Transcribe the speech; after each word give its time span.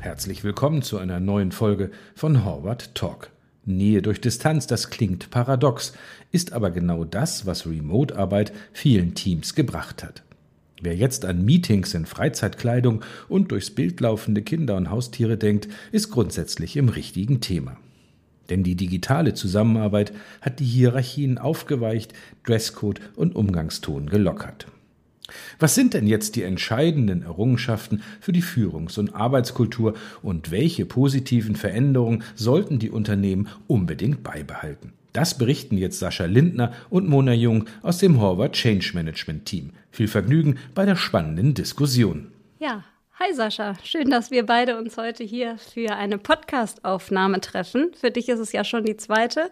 Herzlich 0.00 0.44
willkommen 0.44 0.82
zu 0.82 0.98
einer 0.98 1.20
neuen 1.20 1.52
Folge 1.52 1.90
von 2.14 2.44
Horvath 2.44 2.94
Talk. 2.94 3.30
Nähe 3.66 4.00
durch 4.00 4.20
Distanz, 4.20 4.66
das 4.66 4.90
klingt 4.90 5.30
paradox, 5.30 5.92
ist 6.32 6.52
aber 6.52 6.70
genau 6.70 7.04
das, 7.04 7.44
was 7.44 7.66
Remote-Arbeit 7.66 8.52
vielen 8.72 9.14
Teams 9.14 9.54
gebracht 9.54 10.02
hat. 10.02 10.22
Wer 10.80 10.96
jetzt 10.96 11.24
an 11.24 11.44
Meetings 11.44 11.94
in 11.94 12.06
Freizeitkleidung 12.06 13.02
und 13.28 13.52
durchs 13.52 13.70
Bild 13.70 14.00
laufende 14.00 14.42
Kinder 14.42 14.76
und 14.76 14.90
Haustiere 14.90 15.36
denkt, 15.36 15.68
ist 15.92 16.10
grundsätzlich 16.10 16.76
im 16.76 16.88
richtigen 16.88 17.40
Thema. 17.40 17.76
Denn 18.50 18.62
die 18.62 18.76
digitale 18.76 19.34
Zusammenarbeit 19.34 20.12
hat 20.40 20.60
die 20.60 20.64
Hierarchien 20.64 21.38
aufgeweicht, 21.38 22.12
Dresscode 22.44 23.00
und 23.16 23.34
Umgangston 23.34 24.06
gelockert. 24.08 24.66
Was 25.58 25.74
sind 25.74 25.94
denn 25.94 26.06
jetzt 26.06 26.36
die 26.36 26.42
entscheidenden 26.42 27.22
Errungenschaften 27.22 28.02
für 28.20 28.32
die 28.32 28.42
Führungs- 28.42 28.98
und 28.98 29.14
Arbeitskultur 29.14 29.94
und 30.22 30.50
welche 30.50 30.86
positiven 30.86 31.56
Veränderungen 31.56 32.22
sollten 32.34 32.78
die 32.78 32.90
Unternehmen 32.90 33.48
unbedingt 33.66 34.22
beibehalten? 34.22 34.92
Das 35.12 35.38
berichten 35.38 35.78
jetzt 35.78 35.98
Sascha 35.98 36.26
Lindner 36.26 36.72
und 36.90 37.08
Mona 37.08 37.32
Jung 37.32 37.64
aus 37.82 37.98
dem 37.98 38.20
Horvath 38.20 38.52
Change 38.52 38.90
Management 38.94 39.46
Team. 39.46 39.70
Viel 39.90 40.08
Vergnügen 40.08 40.58
bei 40.74 40.84
der 40.84 40.96
spannenden 40.96 41.54
Diskussion. 41.54 42.28
Ja, 42.58 42.84
hi 43.18 43.32
Sascha. 43.32 43.76
Schön, 43.82 44.10
dass 44.10 44.30
wir 44.30 44.44
beide 44.44 44.76
uns 44.76 44.98
heute 44.98 45.24
hier 45.24 45.56
für 45.56 45.96
eine 45.96 46.18
Podcast-Aufnahme 46.18 47.40
treffen. 47.40 47.94
Für 47.98 48.10
dich 48.10 48.28
ist 48.28 48.40
es 48.40 48.52
ja 48.52 48.62
schon 48.62 48.84
die 48.84 48.98
zweite. 48.98 49.50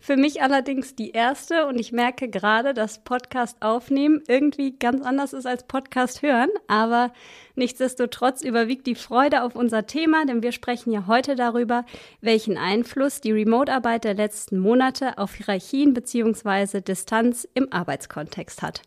Für 0.00 0.16
mich 0.16 0.42
allerdings 0.42 0.94
die 0.94 1.10
erste 1.10 1.66
und 1.66 1.78
ich 1.78 1.90
merke 1.90 2.28
gerade, 2.28 2.72
dass 2.72 3.02
Podcast 3.02 3.56
aufnehmen 3.60 4.22
irgendwie 4.28 4.76
ganz 4.78 5.04
anders 5.04 5.32
ist 5.32 5.44
als 5.44 5.64
Podcast 5.64 6.22
hören. 6.22 6.50
Aber 6.68 7.12
nichtsdestotrotz 7.56 8.42
überwiegt 8.42 8.86
die 8.86 8.94
Freude 8.94 9.42
auf 9.42 9.56
unser 9.56 9.86
Thema, 9.86 10.24
denn 10.24 10.42
wir 10.42 10.52
sprechen 10.52 10.92
ja 10.92 11.06
heute 11.08 11.34
darüber, 11.34 11.84
welchen 12.20 12.56
Einfluss 12.56 13.20
die 13.20 13.32
Remote-Arbeit 13.32 14.04
der 14.04 14.14
letzten 14.14 14.58
Monate 14.58 15.18
auf 15.18 15.34
Hierarchien 15.34 15.94
bzw. 15.94 16.80
Distanz 16.80 17.46
im 17.54 17.72
Arbeitskontext 17.72 18.62
hat. 18.62 18.82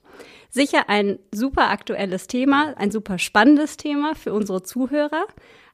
Sicher 0.50 0.89
ein 0.89 1.19
super 1.31 1.69
aktuelles 1.69 2.28
Thema, 2.28 2.73
ein 2.78 2.89
super 2.89 3.19
spannendes 3.19 3.75
Thema 3.75 4.16
für 4.16 4.33
unsere 4.33 4.63
Zuhörer. 4.63 5.25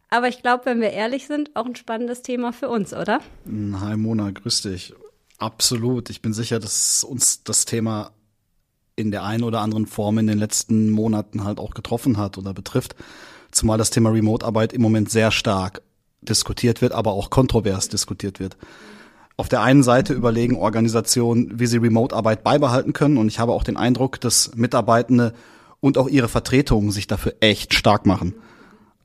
Aber 0.09 0.30
ich 0.30 0.42
glaube, 0.42 0.66
wenn 0.66 0.81
wir 0.81 0.92
ehrlich 0.92 1.28
sind, 1.28 1.56
auch 1.56 1.66
ein 1.66 1.76
spannendes 1.76 2.22
Thema 2.22 2.54
für 2.54 2.70
uns, 2.70 2.94
oder? 2.94 3.20
Hi 3.45 3.95
Mona, 3.98 4.31
grüß 4.31 4.64
dich. 4.64 4.94
Absolut. 5.38 6.09
Ich 6.09 6.21
bin 6.21 6.33
sicher, 6.33 6.59
dass 6.59 7.03
uns 7.03 7.43
das 7.43 7.66
Thema 7.66 8.11
in 8.95 9.11
der 9.11 9.23
einen 9.23 9.43
oder 9.43 9.61
anderen 9.61 9.85
Form 9.85 10.17
in 10.17 10.27
den 10.27 10.39
letzten 10.39 10.89
Monaten 10.89 11.43
halt 11.43 11.59
auch 11.59 11.75
getroffen 11.75 12.17
hat 12.17 12.38
oder 12.38 12.53
betrifft. 12.53 12.95
Zumal 13.52 13.77
das 13.77 13.91
Thema 13.91 14.09
Remote-Arbeit 14.09 14.73
im 14.73 14.81
Moment 14.81 15.11
sehr 15.11 15.31
stark 15.31 15.81
diskutiert 16.21 16.81
wird, 16.81 16.93
aber 16.93 17.11
auch 17.13 17.30
kontrovers 17.30 17.89
diskutiert 17.89 18.39
wird. 18.39 18.58
Auf 19.38 19.49
der 19.49 19.61
einen 19.61 19.83
Seite 19.83 20.13
überlegen 20.13 20.55
Organisationen, 20.55 21.59
wie 21.59 21.67
sie 21.67 21.77
Remote-Arbeit 21.77 22.43
beibehalten 22.43 22.93
können. 22.93 23.17
Und 23.17 23.27
ich 23.27 23.38
habe 23.38 23.53
auch 23.53 23.63
den 23.63 23.77
Eindruck, 23.77 24.19
dass 24.19 24.55
Mitarbeitende 24.55 25.33
und 25.80 25.99
auch 25.99 26.09
ihre 26.09 26.27
Vertretungen 26.27 26.91
sich 26.91 27.05
dafür 27.05 27.35
echt 27.39 27.75
stark 27.75 28.08
machen. 28.08 28.33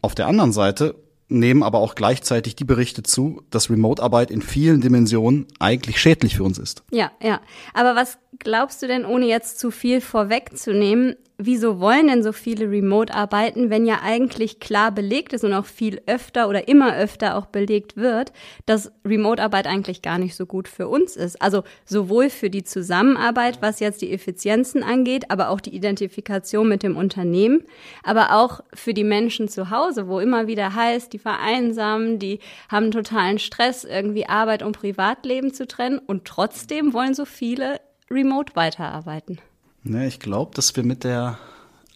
Auf 0.01 0.15
der 0.15 0.27
anderen 0.27 0.53
Seite 0.53 0.95
nehmen 1.39 1.63
aber 1.63 1.79
auch 1.79 1.95
gleichzeitig 1.95 2.57
die 2.57 2.65
Berichte 2.65 3.03
zu, 3.03 3.43
dass 3.51 3.71
Remote-Arbeit 3.71 4.31
in 4.31 4.43
vielen 4.43 4.81
Dimensionen 4.81 5.47
eigentlich 5.59 6.01
schädlich 6.01 6.37
für 6.37 6.45
uns 6.45 6.59
ist. 6.59 6.85
Ja, 6.91 7.11
ja. 7.23 7.41
Aber 7.75 7.97
was 7.97 8.19
glaubst 8.39 8.83
du 8.83 8.87
denn, 8.87 9.05
ohne 9.05 9.27
jetzt 9.27 9.59
zu 9.59 9.71
viel 9.71 10.01
vorwegzunehmen, 10.01 11.17
wieso 11.39 11.81
wollen 11.81 12.07
denn 12.07 12.23
so 12.23 12.33
viele 12.33 12.71
Remote 12.71 13.13
arbeiten, 13.13 13.71
wenn 13.71 13.87
ja 13.87 14.01
eigentlich 14.03 14.61
klar 14.61 14.93
belegt 14.93 15.33
ist 15.33 15.45
und 15.45 15.53
auch 15.53 15.65
viel 15.65 16.01
öfter 16.07 16.49
oder 16.49 16.69
immer 16.69 16.97
öfter 16.97 17.37
auch 17.37 17.47
belegt 17.47 17.97
wird, 17.97 18.33
dass 18.67 18.93
Remote-Arbeit 19.05 19.67
eigentlich 19.67 20.03
gar 20.03 20.19
nicht 20.19 20.37
so 20.37 20.47
gut 20.47 20.69
für 20.69 20.89
uns 20.89 21.17
ist? 21.17 21.41
Also 21.43 21.65
sowohl 21.85 22.31
für 22.31 22.51
die 22.51 22.65
Zusammenarbeit, 22.65 23.61
was 23.61 23.81
jetzt 23.81 24.03
die 24.03 24.13
Effizienzen 24.13 24.83
angeht, 24.83 25.31
aber 25.31 25.49
auch 25.49 25.61
die 25.61 25.75
Identifikation 25.75 26.69
mit 26.69 26.83
dem 26.83 26.97
Unternehmen, 26.97 27.65
aber 28.03 28.37
auch 28.37 28.61
für 28.73 28.95
die 28.95 29.05
Menschen 29.05 29.49
zu 29.49 29.71
Hause, 29.71 30.09
wo 30.09 30.21
immer 30.21 30.47
wieder 30.47 30.75
heißt, 30.75 31.13
die 31.13 31.19
vereinsamen, 31.19 32.19
die 32.19 32.39
haben 32.69 32.91
totalen 32.91 33.39
Stress, 33.39 33.85
irgendwie 33.85 34.27
Arbeit 34.27 34.63
und 34.63 34.79
Privatleben 34.79 35.53
zu 35.53 35.67
trennen 35.67 35.99
und 35.99 36.25
trotzdem 36.25 36.93
wollen 36.93 37.15
so 37.15 37.25
viele 37.25 37.81
remote 38.13 38.55
weiterarbeiten. 38.55 39.39
Ne, 39.83 40.07
ich 40.07 40.21
glaube, 40.21 40.55
dass 40.55 40.77
wir 40.77 40.85
mit 40.85 41.05
der 41.05 41.39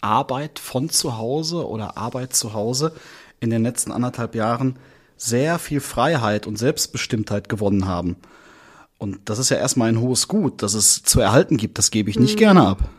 Arbeit 0.01 0.59
von 0.59 0.89
zu 0.89 1.17
Hause 1.17 1.67
oder 1.67 1.97
Arbeit 1.97 2.35
zu 2.35 2.53
Hause 2.53 2.93
in 3.39 3.49
den 3.49 3.63
letzten 3.63 3.91
anderthalb 3.91 4.35
Jahren 4.35 4.77
sehr 5.15 5.57
viel 5.59 5.79
Freiheit 5.79 6.47
und 6.47 6.57
Selbstbestimmtheit 6.57 7.49
gewonnen 7.49 7.87
haben. 7.87 8.17
Und 8.97 9.19
das 9.25 9.39
ist 9.39 9.49
ja 9.49 9.57
erstmal 9.57 9.89
ein 9.89 9.99
hohes 9.99 10.27
Gut, 10.27 10.61
dass 10.63 10.73
es 10.73 11.03
zu 11.03 11.19
erhalten 11.19 11.57
gibt. 11.57 11.77
Das 11.77 11.91
gebe 11.91 12.09
ich 12.09 12.19
nicht 12.19 12.35
mhm. 12.35 12.39
gerne 12.39 12.67
ab. 12.67 12.89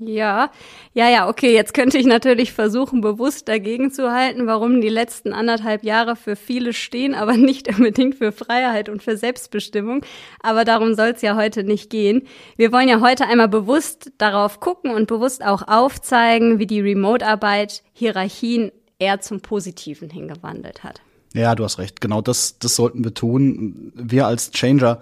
Ja, 0.00 0.50
ja, 0.92 1.08
ja, 1.08 1.28
okay. 1.28 1.52
Jetzt 1.52 1.74
könnte 1.74 1.98
ich 1.98 2.06
natürlich 2.06 2.52
versuchen, 2.52 3.00
bewusst 3.00 3.48
dagegen 3.48 3.90
zu 3.90 4.12
halten, 4.12 4.46
warum 4.46 4.80
die 4.80 4.88
letzten 4.88 5.32
anderthalb 5.32 5.82
Jahre 5.82 6.16
für 6.16 6.36
viele 6.36 6.72
stehen, 6.72 7.14
aber 7.14 7.36
nicht 7.36 7.68
unbedingt 7.68 8.16
für 8.16 8.32
Freiheit 8.32 8.88
und 8.88 9.02
für 9.02 9.16
Selbstbestimmung. 9.16 10.04
Aber 10.40 10.64
darum 10.64 10.94
soll 10.94 11.08
es 11.08 11.22
ja 11.22 11.36
heute 11.36 11.64
nicht 11.64 11.90
gehen. 11.90 12.26
Wir 12.56 12.72
wollen 12.72 12.88
ja 12.88 13.00
heute 13.00 13.26
einmal 13.26 13.48
bewusst 13.48 14.12
darauf 14.18 14.60
gucken 14.60 14.92
und 14.92 15.08
bewusst 15.08 15.44
auch 15.44 15.66
aufzeigen, 15.66 16.58
wie 16.58 16.66
die 16.66 16.80
Remote-Arbeit 16.80 17.82
Hierarchien 17.92 18.70
eher 18.98 19.20
zum 19.20 19.40
Positiven 19.40 20.10
hingewandelt 20.10 20.84
hat. 20.84 21.00
Ja, 21.34 21.54
du 21.54 21.64
hast 21.64 21.78
recht. 21.78 22.00
Genau 22.00 22.20
das, 22.20 22.58
das 22.58 22.76
sollten 22.76 23.04
wir 23.04 23.14
tun. 23.14 23.92
Wir 23.94 24.26
als 24.26 24.50
Changer 24.50 25.00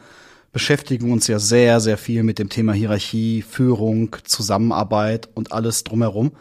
beschäftigen 0.56 1.12
uns 1.12 1.26
ja 1.26 1.38
sehr, 1.38 1.80
sehr 1.80 1.98
viel 1.98 2.22
mit 2.22 2.38
dem 2.38 2.48
Thema 2.48 2.72
Hierarchie, 2.72 3.42
Führung, 3.42 4.16
Zusammenarbeit 4.24 5.28
und 5.34 5.52
alles 5.52 5.84
drumherum. 5.84 6.32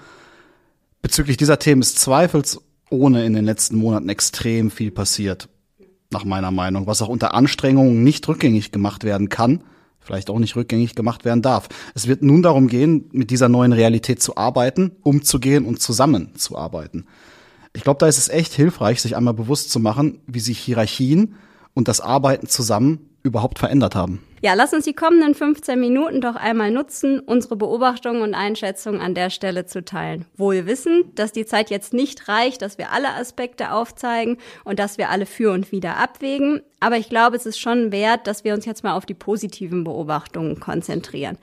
Bezüglich 1.01 1.35
dieser 1.35 1.59
Themen 1.59 1.81
ist 1.81 1.99
zweifelsohne 1.99 3.25
in 3.25 3.33
den 3.33 3.43
letzten 3.43 3.75
Monaten 3.75 4.07
extrem 4.07 4.71
viel 4.71 4.91
passiert, 4.91 5.49
nach 6.11 6.23
meiner 6.23 6.51
Meinung, 6.51 6.87
was 6.87 7.01
auch 7.01 7.09
unter 7.09 7.33
Anstrengungen 7.33 8.05
nicht 8.05 8.25
rückgängig 8.29 8.71
gemacht 8.71 9.03
werden 9.03 9.27
kann, 9.27 9.65
vielleicht 9.99 10.29
auch 10.29 10.39
nicht 10.39 10.55
rückgängig 10.55 10.95
gemacht 10.95 11.25
werden 11.25 11.41
darf. 11.41 11.67
Es 11.93 12.07
wird 12.07 12.23
nun 12.23 12.41
darum 12.41 12.69
gehen, 12.69 13.09
mit 13.11 13.31
dieser 13.31 13.49
neuen 13.49 13.73
Realität 13.73 14.23
zu 14.23 14.37
arbeiten, 14.37 14.93
umzugehen 15.01 15.65
und 15.65 15.81
zusammenzuarbeiten. 15.81 17.05
Ich 17.73 17.83
glaube, 17.83 17.99
da 17.99 18.07
ist 18.07 18.17
es 18.17 18.29
echt 18.29 18.53
hilfreich, 18.53 19.01
sich 19.01 19.17
einmal 19.17 19.33
bewusst 19.33 19.71
zu 19.71 19.81
machen, 19.81 20.21
wie 20.25 20.39
sich 20.39 20.57
Hierarchien 20.57 21.35
und 21.73 21.89
das 21.89 21.99
Arbeiten 21.99 22.47
zusammen 22.47 23.09
überhaupt 23.25 23.59
verändert 23.59 23.96
haben. 23.96 24.24
Ja, 24.41 24.53
lass 24.53 24.74
uns 24.74 24.86
die 24.86 24.94
kommenden 24.94 25.34
15 25.34 25.80
Minuten 25.80 26.22
doch 26.22 26.36
einmal 26.36 26.69
nutzen, 26.69 27.19
unsere 27.19 27.56
Beobachtungen 27.56 28.22
und 28.22 28.36
Einschätzungen 28.36 29.02
an 29.02 29.16
der 29.16 29.31
Stelle 29.31 29.66
zu 29.66 29.84
teilen. 29.84 30.25
Wohl 30.38 30.68
wissend, 30.68 31.18
dass 31.18 31.31
die 31.31 31.47
Zeit 31.47 31.72
jetzt 31.72 31.94
nicht 31.94 32.28
reicht, 32.28 32.62
dass 32.62 32.78
wir 32.78 32.91
alle 32.91 33.09
Aspekte 33.16 33.72
aufzeigen 33.72 34.38
und 34.63 34.78
dass 34.78 35.00
wir 35.00 35.09
alle 35.09 35.25
für 35.25 35.52
und 35.52 35.72
wieder 35.72 35.97
abwägen. 35.97 36.62
Aber 36.80 36.97
ich 36.97 37.09
glaube, 37.09 37.36
es 37.36 37.47
ist 37.47 37.59
schon 37.59 37.91
wert, 37.91 38.28
dass 38.28 38.44
wir 38.44 38.53
uns 38.53 38.66
jetzt 38.66 38.84
mal 38.84 38.94
auf 38.94 39.08
die 39.08 39.16
positiven 39.16 39.84
Beobachtungen 39.84 40.59
konzentrieren. 40.59 41.40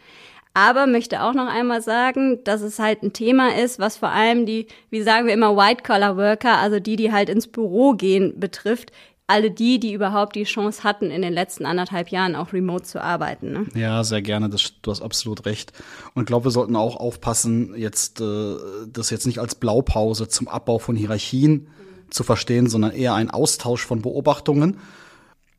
Aber 0.54 0.86
möchte 0.86 1.22
auch 1.22 1.32
noch 1.32 1.48
einmal 1.48 1.80
sagen, 1.80 2.44
dass 2.44 2.60
es 2.60 2.78
halt 2.78 3.02
ein 3.02 3.14
Thema 3.14 3.56
ist, 3.56 3.78
was 3.78 3.96
vor 3.96 4.10
allem 4.10 4.44
die, 4.44 4.66
wie 4.90 5.02
sagen 5.02 5.26
wir 5.26 5.32
immer, 5.32 5.56
White-Collar-Worker, 5.56 6.58
also 6.58 6.78
die, 6.78 6.96
die 6.96 7.10
halt 7.10 7.30
ins 7.30 7.48
Büro 7.48 7.94
gehen, 7.94 8.38
betrifft 8.38 8.92
alle 9.32 9.50
die, 9.50 9.80
die 9.80 9.94
überhaupt 9.94 10.36
die 10.36 10.44
Chance 10.44 10.84
hatten, 10.84 11.10
in 11.10 11.22
den 11.22 11.32
letzten 11.32 11.64
anderthalb 11.64 12.10
Jahren 12.10 12.36
auch 12.36 12.52
remote 12.52 12.84
zu 12.84 13.02
arbeiten. 13.02 13.52
Ne? 13.52 13.66
Ja, 13.74 14.04
sehr 14.04 14.20
gerne. 14.20 14.50
Das, 14.50 14.74
du 14.82 14.90
hast 14.90 15.00
absolut 15.00 15.46
recht. 15.46 15.72
Und 16.14 16.24
ich 16.24 16.26
glaube, 16.26 16.46
wir 16.46 16.50
sollten 16.50 16.76
auch 16.76 16.96
aufpassen, 16.96 17.74
jetzt 17.74 18.20
äh, 18.20 18.56
das 18.92 19.08
jetzt 19.08 19.26
nicht 19.26 19.38
als 19.38 19.54
Blaupause 19.54 20.28
zum 20.28 20.48
Abbau 20.48 20.78
von 20.78 20.96
Hierarchien 20.96 21.52
mhm. 21.52 22.10
zu 22.10 22.24
verstehen, 22.24 22.68
sondern 22.68 22.92
eher 22.92 23.14
ein 23.14 23.30
Austausch 23.30 23.86
von 23.86 24.02
Beobachtungen 24.02 24.78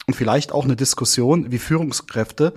und 0.06 0.14
vielleicht 0.14 0.52
auch 0.52 0.66
eine 0.66 0.76
Diskussion, 0.76 1.52
wie 1.52 1.58
Führungskräfte 1.58 2.54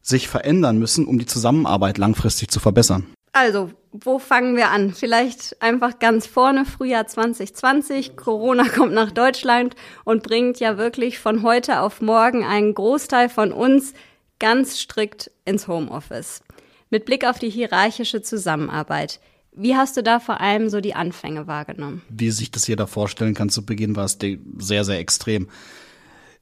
sich 0.00 0.28
verändern 0.28 0.78
müssen, 0.78 1.06
um 1.06 1.18
die 1.18 1.26
Zusammenarbeit 1.26 1.98
langfristig 1.98 2.50
zu 2.50 2.60
verbessern. 2.60 3.06
Also, 3.32 3.70
wo 3.92 4.18
fangen 4.18 4.56
wir 4.56 4.70
an? 4.70 4.92
Vielleicht 4.92 5.60
einfach 5.62 5.98
ganz 5.98 6.26
vorne, 6.26 6.64
Frühjahr 6.64 7.06
2020. 7.06 8.16
Corona 8.16 8.68
kommt 8.68 8.92
nach 8.92 9.10
Deutschland 9.10 9.74
und 10.04 10.22
bringt 10.22 10.60
ja 10.60 10.78
wirklich 10.78 11.18
von 11.18 11.42
heute 11.42 11.80
auf 11.80 12.00
morgen 12.00 12.44
einen 12.44 12.74
Großteil 12.74 13.28
von 13.28 13.52
uns 13.52 13.94
ganz 14.38 14.78
strikt 14.78 15.30
ins 15.44 15.68
Homeoffice. 15.68 16.42
Mit 16.90 17.04
Blick 17.04 17.26
auf 17.26 17.38
die 17.38 17.50
hierarchische 17.50 18.22
Zusammenarbeit. 18.22 19.20
Wie 19.52 19.74
hast 19.74 19.96
du 19.96 20.02
da 20.02 20.20
vor 20.20 20.40
allem 20.40 20.68
so 20.68 20.80
die 20.80 20.94
Anfänge 20.94 21.46
wahrgenommen? 21.46 22.02
Wie 22.08 22.30
sich 22.30 22.50
das 22.50 22.66
jeder 22.66 22.86
vorstellen 22.86 23.34
kann, 23.34 23.48
zu 23.48 23.66
Beginn 23.66 23.96
war 23.96 24.04
es 24.04 24.18
sehr, 24.58 24.84
sehr 24.84 24.98
extrem. 24.98 25.48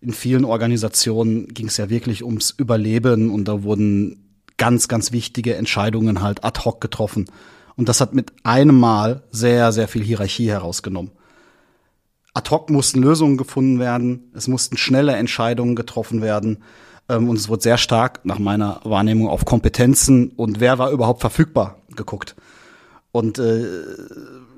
in 0.02 0.12
vielen 0.12 0.44
Organisationen 0.44 1.48
ging 1.48 1.68
es 1.68 1.78
ja 1.78 1.88
wirklich 1.88 2.22
ums 2.22 2.50
Überleben 2.50 3.30
und 3.30 3.46
da 3.46 3.62
wurden 3.62 4.25
ganz, 4.58 4.88
ganz 4.88 5.12
wichtige 5.12 5.56
Entscheidungen 5.56 6.22
halt 6.22 6.44
ad 6.44 6.60
hoc 6.64 6.80
getroffen. 6.80 7.26
Und 7.76 7.88
das 7.88 8.00
hat 8.00 8.14
mit 8.14 8.32
einem 8.42 8.78
Mal 8.78 9.22
sehr, 9.30 9.72
sehr 9.72 9.88
viel 9.88 10.02
Hierarchie 10.02 10.50
herausgenommen. 10.50 11.12
Ad 12.34 12.50
hoc 12.50 12.70
mussten 12.70 13.02
Lösungen 13.02 13.36
gefunden 13.36 13.78
werden, 13.78 14.30
es 14.34 14.48
mussten 14.48 14.76
schnelle 14.76 15.16
Entscheidungen 15.16 15.74
getroffen 15.74 16.20
werden 16.20 16.62
ähm, 17.08 17.28
und 17.28 17.36
es 17.36 17.48
wurde 17.48 17.62
sehr 17.62 17.78
stark 17.78 18.20
nach 18.24 18.38
meiner 18.38 18.80
Wahrnehmung 18.84 19.28
auf 19.28 19.44
Kompetenzen 19.44 20.30
und 20.36 20.60
wer 20.60 20.78
war 20.78 20.90
überhaupt 20.90 21.20
verfügbar 21.20 21.78
geguckt. 21.94 22.36
Und 23.10 23.38
äh, 23.38 23.62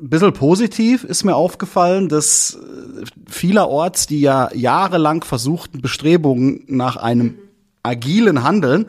ein 0.01 0.09
bisschen 0.09 0.33
positiv 0.33 1.05
ist 1.05 1.23
mir 1.23 1.37
aufgefallen, 1.37 2.09
dass 2.09 2.57
äh, 2.57 3.05
vielerorts 3.31 4.09
die 4.09 4.21
ja 4.21 4.53
jahrelang 4.53 5.23
versuchten 5.23 5.81
Bestrebungen 5.81 6.65
nach 6.67 6.97
einem 6.97 7.39
agilen 7.85 8.43
Handeln 8.43 8.87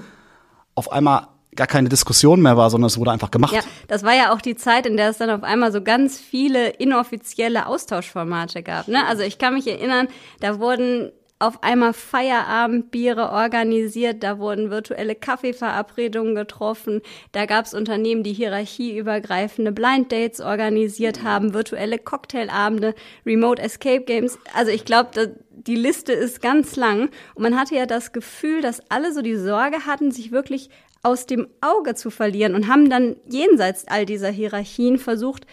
auf 0.79 0.91
einmal 0.91 1.27
gar 1.55 1.67
keine 1.67 1.89
Diskussion 1.89 2.41
mehr 2.41 2.57
war, 2.57 2.69
sondern 2.69 2.87
es 2.87 2.97
wurde 2.97 3.11
einfach 3.11 3.31
gemacht. 3.31 3.53
Ja, 3.53 3.61
das 3.87 4.03
war 4.03 4.15
ja 4.15 4.33
auch 4.33 4.41
die 4.41 4.55
Zeit, 4.55 4.85
in 4.85 4.97
der 4.97 5.09
es 5.09 5.17
dann 5.17 5.29
auf 5.29 5.43
einmal 5.43 5.71
so 5.71 5.81
ganz 5.81 6.17
viele 6.19 6.69
inoffizielle 6.69 7.65
Austauschformate 7.65 8.63
gab. 8.63 8.87
Ne? 8.87 9.05
Also 9.05 9.23
ich 9.23 9.37
kann 9.37 9.55
mich 9.55 9.67
erinnern, 9.67 10.07
da 10.39 10.59
wurden 10.59 11.11
auf 11.39 11.63
einmal 11.63 11.93
Feierabendbiere 11.93 13.31
organisiert, 13.31 14.23
da 14.23 14.39
wurden 14.39 14.71
virtuelle 14.71 15.15
Kaffeeverabredungen 15.15 16.35
getroffen, 16.35 17.01
da 17.31 17.45
gab 17.45 17.65
es 17.65 17.73
Unternehmen, 17.73 18.23
die 18.23 18.33
hierarchieübergreifende 18.33 19.71
Blind 19.71 20.11
Dates 20.11 20.41
organisiert 20.41 21.23
haben, 21.23 21.53
virtuelle 21.53 21.97
Cocktailabende, 21.97 22.93
Remote 23.25 23.61
Escape 23.61 24.01
Games. 24.01 24.37
Also 24.53 24.71
ich 24.71 24.83
glaube, 24.83 25.37
die 25.69 25.75
Liste 25.75 26.11
ist 26.11 26.41
ganz 26.41 26.75
lang 26.75 27.09
und 27.35 27.43
man 27.43 27.55
hatte 27.55 27.75
ja 27.75 27.85
das 27.85 28.11
Gefühl, 28.11 28.61
dass 28.61 28.81
alle 28.89 29.13
so 29.13 29.21
die 29.21 29.35
Sorge 29.35 29.85
hatten, 29.85 30.11
sich 30.11 30.31
wirklich 30.31 30.69
aus 31.03 31.27
dem 31.27 31.47
Auge 31.61 31.95
zu 31.95 32.09
verlieren 32.09 32.55
und 32.55 32.67
haben 32.67 32.89
dann 32.89 33.15
jenseits 33.29 33.87
all 33.87 34.05
dieser 34.05 34.31
Hierarchien 34.31 34.97
versucht, 34.97 35.45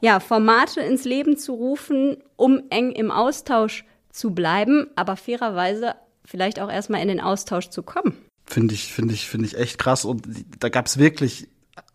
ja, 0.00 0.20
Formate 0.20 0.80
ins 0.80 1.04
Leben 1.04 1.36
zu 1.36 1.52
rufen, 1.52 2.18
um 2.36 2.62
eng 2.70 2.92
im 2.92 3.10
Austausch 3.10 3.84
zu 4.10 4.30
bleiben, 4.30 4.86
aber 4.94 5.16
fairerweise 5.16 5.94
vielleicht 6.24 6.60
auch 6.60 6.70
erstmal 6.70 7.02
in 7.02 7.08
den 7.08 7.20
Austausch 7.20 7.68
zu 7.68 7.82
kommen. 7.82 8.16
Finde 8.44 8.74
ich, 8.74 8.92
finde 8.92 9.14
ich, 9.14 9.26
finde 9.26 9.46
ich 9.46 9.58
echt 9.58 9.78
krass. 9.78 10.04
Und 10.04 10.28
da 10.60 10.68
gab 10.68 10.86
es 10.86 10.98
wirklich 10.98 11.48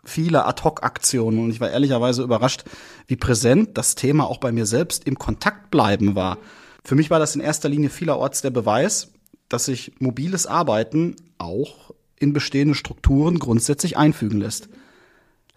viele 0.03 0.45
Ad-Hoc-Aktionen 0.45 1.39
und 1.39 1.51
ich 1.51 1.61
war 1.61 1.69
ehrlicherweise 1.69 2.21
überrascht, 2.21 2.65
wie 3.07 3.15
präsent 3.15 3.77
das 3.77 3.95
Thema 3.95 4.25
auch 4.25 4.39
bei 4.39 4.51
mir 4.51 4.65
selbst 4.65 5.05
im 5.07 5.17
Kontakt 5.17 5.71
bleiben 5.71 6.15
war. 6.15 6.37
Für 6.83 6.95
mich 6.95 7.09
war 7.09 7.19
das 7.19 7.35
in 7.35 7.41
erster 7.41 7.69
Linie 7.69 7.89
vielerorts 7.89 8.41
der 8.41 8.49
Beweis, 8.49 9.11
dass 9.49 9.65
sich 9.65 9.93
mobiles 9.99 10.47
Arbeiten 10.47 11.15
auch 11.37 11.93
in 12.17 12.33
bestehende 12.33 12.75
Strukturen 12.75 13.39
grundsätzlich 13.39 13.97
einfügen 13.97 14.39
lässt. 14.39 14.69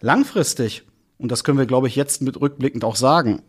Langfristig, 0.01 0.83
und 1.17 1.31
das 1.31 1.43
können 1.43 1.57
wir, 1.57 1.65
glaube 1.65 1.87
ich, 1.87 1.95
jetzt 1.95 2.21
mit 2.21 2.39
rückblickend 2.39 2.83
auch 2.83 2.95
sagen, 2.95 3.41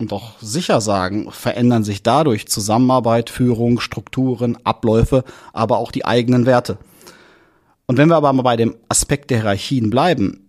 und 0.00 0.14
auch 0.14 0.38
sicher 0.40 0.80
sagen, 0.80 1.30
verändern 1.30 1.84
sich 1.84 2.02
dadurch 2.02 2.48
Zusammenarbeit, 2.48 3.28
Führung, 3.28 3.80
Strukturen, 3.80 4.56
Abläufe, 4.64 5.24
aber 5.52 5.76
auch 5.76 5.92
die 5.92 6.06
eigenen 6.06 6.46
Werte. 6.46 6.78
Und 7.86 7.98
wenn 7.98 8.08
wir 8.08 8.16
aber 8.16 8.32
mal 8.32 8.42
bei 8.42 8.56
dem 8.56 8.76
Aspekt 8.88 9.30
der 9.30 9.40
Hierarchien 9.40 9.90
bleiben, 9.90 10.48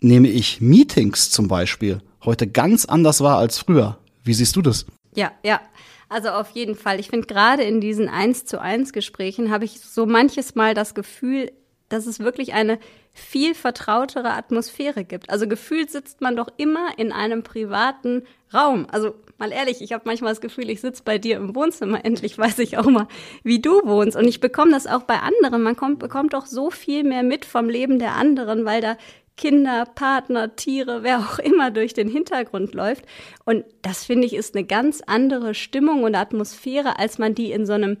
nehme 0.00 0.28
ich 0.28 0.60
Meetings 0.60 1.30
zum 1.30 1.46
Beispiel 1.46 2.00
heute 2.24 2.46
ganz 2.46 2.86
anders 2.86 3.20
wahr 3.20 3.36
als 3.36 3.58
früher. 3.58 3.98
Wie 4.24 4.34
siehst 4.34 4.56
du 4.56 4.62
das? 4.62 4.86
Ja, 5.14 5.32
ja. 5.44 5.60
Also 6.08 6.30
auf 6.30 6.50
jeden 6.50 6.74
Fall. 6.74 7.00
Ich 7.00 7.08
finde 7.08 7.26
gerade 7.26 7.62
in 7.62 7.80
diesen 7.80 8.08
eins 8.08 8.44
zu 8.44 8.60
eins 8.60 8.92
Gesprächen 8.92 9.50
habe 9.50 9.64
ich 9.64 9.80
so 9.80 10.06
manches 10.06 10.54
Mal 10.54 10.74
das 10.74 10.94
Gefühl, 10.94 11.50
dass 11.88 12.06
es 12.06 12.20
wirklich 12.20 12.52
eine 12.52 12.78
viel 13.12 13.54
vertrautere 13.54 14.32
Atmosphäre 14.32 15.04
gibt. 15.04 15.30
Also 15.30 15.48
gefühlt 15.48 15.90
sitzt 15.90 16.20
man 16.20 16.36
doch 16.36 16.48
immer 16.58 16.98
in 16.98 17.12
einem 17.12 17.42
privaten 17.42 18.24
Raum. 18.52 18.86
Also 18.90 19.14
mal 19.38 19.52
ehrlich, 19.52 19.80
ich 19.80 19.92
habe 19.92 20.04
manchmal 20.06 20.32
das 20.32 20.40
Gefühl, 20.40 20.68
ich 20.68 20.80
sitze 20.80 21.02
bei 21.04 21.18
dir 21.18 21.36
im 21.36 21.54
Wohnzimmer. 21.54 22.04
Endlich 22.04 22.36
weiß 22.36 22.58
ich 22.58 22.78
auch 22.78 22.86
mal, 22.86 23.08
wie 23.42 23.60
du 23.60 23.80
wohnst. 23.84 24.16
Und 24.16 24.28
ich 24.28 24.40
bekomme 24.40 24.72
das 24.72 24.86
auch 24.86 25.02
bei 25.02 25.20
anderen. 25.20 25.62
Man 25.62 25.76
kommt, 25.76 25.98
bekommt 25.98 26.34
doch 26.34 26.46
so 26.46 26.70
viel 26.70 27.04
mehr 27.04 27.22
mit 27.22 27.44
vom 27.44 27.68
Leben 27.68 27.98
der 27.98 28.14
anderen, 28.14 28.64
weil 28.64 28.80
da 28.80 28.96
Kinder, 29.36 29.84
Partner, 29.94 30.56
Tiere, 30.56 31.02
wer 31.02 31.18
auch 31.18 31.38
immer 31.38 31.70
durch 31.70 31.94
den 31.94 32.08
Hintergrund 32.08 32.74
läuft. 32.74 33.04
Und 33.44 33.64
das 33.82 34.04
finde 34.04 34.26
ich 34.26 34.34
ist 34.34 34.54
eine 34.54 34.64
ganz 34.64 35.02
andere 35.06 35.54
Stimmung 35.54 36.04
und 36.04 36.14
Atmosphäre, 36.14 36.98
als 36.98 37.18
man 37.18 37.34
die 37.34 37.52
in 37.52 37.66
so 37.66 37.74
einem 37.74 37.98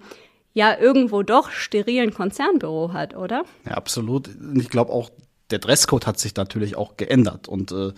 ja 0.54 0.76
irgendwo 0.78 1.22
doch 1.22 1.50
sterilen 1.50 2.14
Konzernbüro 2.14 2.92
hat, 2.94 3.14
oder? 3.14 3.44
Ja, 3.66 3.72
absolut. 3.72 4.30
Ich 4.54 4.70
glaube 4.70 4.90
auch, 4.92 5.10
der 5.50 5.58
Dresscode 5.58 6.06
hat 6.06 6.18
sich 6.18 6.34
natürlich 6.34 6.76
auch 6.76 6.96
geändert 6.96 7.46
und 7.46 7.72
äh, 7.72 7.92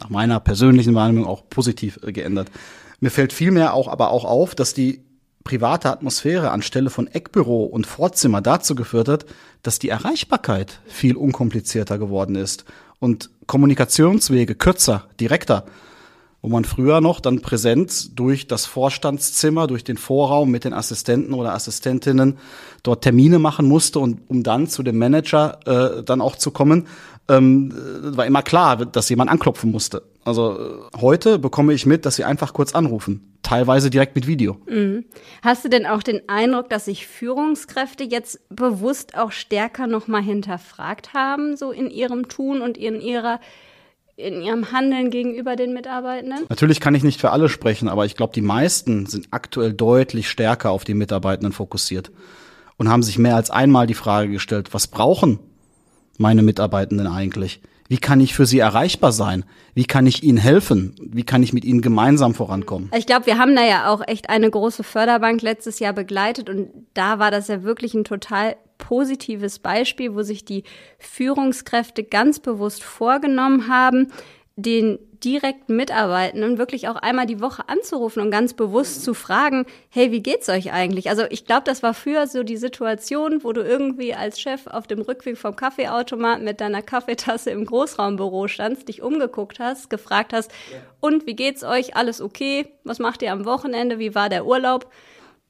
nach 0.00 0.10
meiner 0.10 0.40
persönlichen 0.40 0.94
Wahrnehmung 0.94 1.26
auch 1.26 1.48
positiv 1.48 1.98
äh, 2.04 2.12
geändert. 2.12 2.48
Mir 3.00 3.10
fällt 3.10 3.32
vielmehr 3.32 3.74
auch 3.74 3.88
aber 3.88 4.10
auch 4.10 4.24
auf, 4.24 4.54
dass 4.54 4.72
die 4.72 5.04
private 5.42 5.90
Atmosphäre 5.90 6.50
anstelle 6.50 6.90
von 6.90 7.06
Eckbüro 7.06 7.64
und 7.64 7.86
Vorzimmer 7.86 8.40
dazu 8.40 8.74
geführt 8.74 9.08
hat, 9.08 9.26
dass 9.66 9.78
die 9.78 9.88
Erreichbarkeit 9.88 10.80
viel 10.86 11.16
unkomplizierter 11.16 11.98
geworden 11.98 12.36
ist 12.36 12.64
und 13.00 13.30
Kommunikationswege 13.46 14.54
kürzer, 14.54 15.08
direkter 15.20 15.64
wo 16.46 16.50
man 16.50 16.64
früher 16.64 17.00
noch 17.00 17.18
dann 17.18 17.40
präsent 17.40 18.16
durch 18.16 18.46
das 18.46 18.66
Vorstandszimmer, 18.66 19.66
durch 19.66 19.82
den 19.82 19.96
Vorraum 19.96 20.48
mit 20.48 20.62
den 20.62 20.74
Assistenten 20.74 21.34
oder 21.34 21.54
Assistentinnen 21.54 22.38
dort 22.84 23.02
Termine 23.02 23.40
machen 23.40 23.66
musste 23.66 23.98
und 23.98 24.20
um 24.28 24.44
dann 24.44 24.68
zu 24.68 24.84
dem 24.84 24.96
Manager 24.96 25.58
äh, 25.66 26.04
dann 26.04 26.20
auch 26.20 26.36
zu 26.36 26.52
kommen, 26.52 26.86
ähm, 27.28 27.74
war 28.00 28.26
immer 28.26 28.42
klar, 28.42 28.86
dass 28.86 29.08
jemand 29.08 29.28
anklopfen 29.28 29.72
musste. 29.72 30.04
Also 30.26 30.58
äh, 30.58 30.98
heute 31.00 31.38
bekomme 31.38 31.72
ich 31.72 31.86
mit, 31.86 32.04
dass 32.04 32.16
sie 32.16 32.24
einfach 32.24 32.52
kurz 32.52 32.74
anrufen, 32.74 33.38
teilweise 33.42 33.90
direkt 33.90 34.16
mit 34.16 34.26
Video. 34.26 34.56
Mhm. 34.68 35.04
Hast 35.40 35.64
du 35.64 35.68
denn 35.68 35.86
auch 35.86 36.02
den 36.02 36.28
Eindruck, 36.28 36.68
dass 36.68 36.86
sich 36.86 37.06
Führungskräfte 37.06 38.02
jetzt 38.02 38.40
bewusst 38.48 39.16
auch 39.16 39.30
stärker 39.30 39.86
nochmal 39.86 40.22
hinterfragt 40.22 41.14
haben, 41.14 41.56
so 41.56 41.70
in 41.70 41.88
ihrem 41.88 42.28
Tun 42.28 42.60
und 42.60 42.76
in 42.76 43.00
ihrer 43.00 43.40
in 44.16 44.40
ihrem 44.40 44.72
Handeln 44.72 45.10
gegenüber 45.10 45.56
den 45.56 45.74
Mitarbeitenden? 45.74 46.46
Natürlich 46.48 46.80
kann 46.80 46.94
ich 46.94 47.04
nicht 47.04 47.20
für 47.20 47.30
alle 47.30 47.50
sprechen, 47.50 47.86
aber 47.86 48.06
ich 48.06 48.16
glaube, 48.16 48.32
die 48.32 48.40
meisten 48.40 49.04
sind 49.04 49.28
aktuell 49.30 49.74
deutlich 49.74 50.30
stärker 50.30 50.70
auf 50.70 50.84
die 50.84 50.94
Mitarbeitenden 50.94 51.52
fokussiert 51.52 52.10
und 52.78 52.88
haben 52.88 53.02
sich 53.02 53.18
mehr 53.18 53.36
als 53.36 53.50
einmal 53.50 53.86
die 53.86 53.94
Frage 53.94 54.30
gestellt, 54.32 54.72
was 54.72 54.86
brauchen 54.86 55.38
meine 56.18 56.42
Mitarbeitenden 56.42 57.06
eigentlich? 57.06 57.60
Wie 57.88 57.98
kann 57.98 58.20
ich 58.20 58.34
für 58.34 58.46
sie 58.46 58.58
erreichbar 58.58 59.12
sein? 59.12 59.44
Wie 59.74 59.84
kann 59.84 60.06
ich 60.06 60.22
ihnen 60.22 60.38
helfen? 60.38 60.94
Wie 61.00 61.24
kann 61.24 61.42
ich 61.42 61.52
mit 61.52 61.64
ihnen 61.64 61.82
gemeinsam 61.82 62.34
vorankommen? 62.34 62.90
Ich 62.96 63.06
glaube, 63.06 63.26
wir 63.26 63.38
haben 63.38 63.54
da 63.54 63.64
ja 63.64 63.88
auch 63.88 64.02
echt 64.06 64.28
eine 64.28 64.50
große 64.50 64.82
Förderbank 64.82 65.42
letztes 65.42 65.78
Jahr 65.78 65.92
begleitet 65.92 66.48
und 66.48 66.68
da 66.94 67.18
war 67.18 67.30
das 67.30 67.48
ja 67.48 67.62
wirklich 67.62 67.94
ein 67.94 68.04
total 68.04 68.56
positives 68.78 69.58
Beispiel, 69.58 70.14
wo 70.14 70.22
sich 70.22 70.44
die 70.44 70.64
Führungskräfte 70.98 72.04
ganz 72.04 72.40
bewusst 72.40 72.82
vorgenommen 72.82 73.68
haben, 73.68 74.08
den 74.58 74.98
direkten 75.22 75.76
Mitarbeitenden 75.76 76.56
wirklich 76.56 76.88
auch 76.88 76.96
einmal 76.96 77.26
die 77.26 77.42
Woche 77.42 77.68
anzurufen 77.68 78.22
und 78.22 78.30
ganz 78.30 78.54
bewusst 78.54 79.04
zu 79.04 79.12
fragen, 79.12 79.66
hey, 79.90 80.12
wie 80.12 80.22
geht's 80.22 80.48
euch 80.48 80.72
eigentlich? 80.72 81.10
Also 81.10 81.24
ich 81.28 81.44
glaube, 81.44 81.64
das 81.64 81.82
war 81.82 81.92
früher 81.92 82.26
so 82.26 82.42
die 82.42 82.56
Situation, 82.56 83.44
wo 83.44 83.52
du 83.52 83.60
irgendwie 83.60 84.14
als 84.14 84.40
Chef 84.40 84.66
auf 84.66 84.86
dem 84.86 85.02
Rückweg 85.02 85.36
vom 85.36 85.56
Kaffeeautomat 85.56 86.40
mit 86.40 86.62
deiner 86.62 86.80
Kaffeetasse 86.80 87.50
im 87.50 87.66
Großraumbüro 87.66 88.48
standst, 88.48 88.88
dich 88.88 89.02
umgeguckt 89.02 89.58
hast, 89.58 89.90
gefragt 89.90 90.32
hast, 90.32 90.50
und 91.00 91.26
wie 91.26 91.36
geht's 91.36 91.62
euch? 91.62 91.94
Alles 91.94 92.22
okay? 92.22 92.68
Was 92.82 92.98
macht 92.98 93.20
ihr 93.20 93.32
am 93.32 93.44
Wochenende? 93.44 93.98
Wie 93.98 94.14
war 94.14 94.30
der 94.30 94.46
Urlaub? 94.46 94.90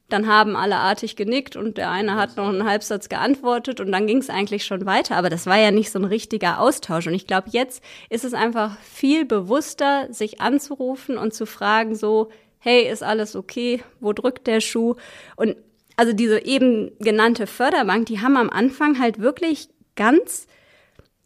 Dann 0.09 0.29
haben 0.29 0.55
alle 0.55 0.77
artig 0.77 1.17
genickt 1.17 1.57
und 1.57 1.79
der 1.79 1.91
eine 1.91 2.15
hat 2.15 2.37
noch 2.37 2.49
einen 2.49 2.65
Halbsatz 2.65 3.09
geantwortet 3.09 3.81
und 3.81 3.91
dann 3.91 4.07
ging 4.07 4.19
es 4.19 4.31
eigentlich 4.31 4.65
schon 4.65 4.87
weiter. 4.87 5.17
Aber 5.17 5.31
das 5.31 5.47
war 5.47 5.59
ja 5.59 5.73
nicht 5.73 5.91
so 5.91 5.99
ein 5.99 6.05
richtiger 6.05 6.61
Austausch. 6.61 7.09
Und 7.09 7.15
ich 7.15 7.27
glaube, 7.27 7.49
jetzt 7.51 7.83
ist 8.09 8.25
es 8.25 8.33
einfach 8.33 8.79
viel 8.81 9.25
bewusster, 9.25 10.07
sich 10.13 10.41
anzurufen 10.41 11.19
und 11.19 11.35
zu 11.35 11.45
fragen, 11.45 11.97
so, 11.97 12.31
hey, 12.59 12.89
ist 12.89 13.03
alles 13.03 13.35
okay? 13.35 13.83
Wo 13.99 14.13
drückt 14.13 14.47
der 14.47 14.61
Schuh? 14.61 14.95
Und 15.35 15.57
also 15.97 16.13
diese 16.13 16.45
eben 16.45 16.93
genannte 17.01 17.49
Förderbank, 17.49 18.07
die 18.07 18.21
haben 18.21 18.37
am 18.37 18.51
Anfang 18.51 19.01
halt 19.01 19.19
wirklich 19.19 19.69
ganz 19.97 20.47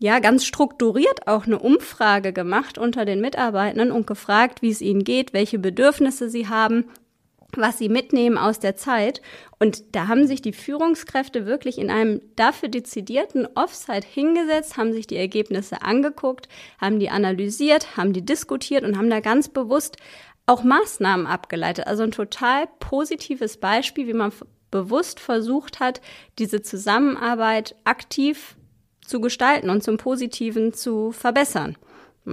ja, 0.02 0.18
ganz 0.18 0.46
strukturiert 0.46 1.26
auch 1.26 1.44
eine 1.44 1.58
Umfrage 1.58 2.32
gemacht 2.32 2.78
unter 2.78 3.04
den 3.04 3.20
Mitarbeitenden 3.20 3.92
und 3.92 4.06
gefragt, 4.06 4.62
wie 4.62 4.70
es 4.70 4.80
ihnen 4.80 5.04
geht, 5.04 5.34
welche 5.34 5.58
Bedürfnisse 5.58 6.30
sie 6.30 6.48
haben 6.48 6.86
was 7.56 7.78
sie 7.78 7.88
mitnehmen 7.88 8.38
aus 8.38 8.58
der 8.60 8.76
Zeit. 8.76 9.22
Und 9.58 9.94
da 9.94 10.08
haben 10.08 10.26
sich 10.26 10.42
die 10.42 10.52
Führungskräfte 10.52 11.46
wirklich 11.46 11.78
in 11.78 11.90
einem 11.90 12.20
dafür 12.36 12.68
dezidierten 12.68 13.46
Offsite 13.54 14.06
hingesetzt, 14.06 14.76
haben 14.76 14.92
sich 14.92 15.06
die 15.06 15.16
Ergebnisse 15.16 15.82
angeguckt, 15.82 16.48
haben 16.80 16.98
die 16.98 17.10
analysiert, 17.10 17.96
haben 17.96 18.12
die 18.12 18.24
diskutiert 18.24 18.84
und 18.84 18.96
haben 18.96 19.10
da 19.10 19.20
ganz 19.20 19.48
bewusst 19.48 19.96
auch 20.46 20.62
Maßnahmen 20.64 21.26
abgeleitet. 21.26 21.86
Also 21.86 22.02
ein 22.02 22.10
total 22.10 22.66
positives 22.80 23.58
Beispiel, 23.58 24.06
wie 24.06 24.14
man 24.14 24.32
bewusst 24.70 25.20
versucht 25.20 25.80
hat, 25.80 26.00
diese 26.38 26.62
Zusammenarbeit 26.62 27.76
aktiv 27.84 28.56
zu 29.04 29.20
gestalten 29.20 29.70
und 29.70 29.82
zum 29.82 29.96
Positiven 29.96 30.72
zu 30.72 31.12
verbessern. 31.12 31.76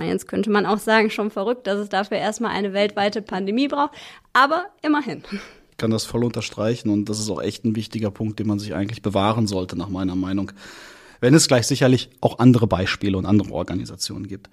Jetzt 0.05 0.27
könnte 0.27 0.49
man 0.49 0.65
auch 0.65 0.79
sagen, 0.79 1.09
schon 1.09 1.31
verrückt, 1.31 1.67
dass 1.67 1.79
es 1.79 1.89
dafür 1.89 2.17
erstmal 2.17 2.51
eine 2.51 2.73
weltweite 2.73 3.21
Pandemie 3.21 3.67
braucht, 3.67 3.91
aber 4.33 4.65
immerhin. 4.81 5.23
Ich 5.71 5.77
kann 5.77 5.91
das 5.91 6.05
voll 6.05 6.23
unterstreichen 6.23 6.89
und 6.89 7.05
das 7.05 7.19
ist 7.19 7.29
auch 7.29 7.41
echt 7.41 7.65
ein 7.65 7.75
wichtiger 7.75 8.11
Punkt, 8.11 8.39
den 8.39 8.47
man 8.47 8.59
sich 8.59 8.73
eigentlich 8.73 9.01
bewahren 9.01 9.47
sollte, 9.47 9.77
nach 9.77 9.89
meiner 9.89 10.15
Meinung. 10.15 10.51
Wenn 11.19 11.33
es 11.33 11.47
gleich 11.47 11.67
sicherlich 11.67 12.09
auch 12.21 12.39
andere 12.39 12.67
Beispiele 12.67 13.17
und 13.17 13.25
andere 13.25 13.51
Organisationen 13.51 14.27
gibt. 14.27 14.49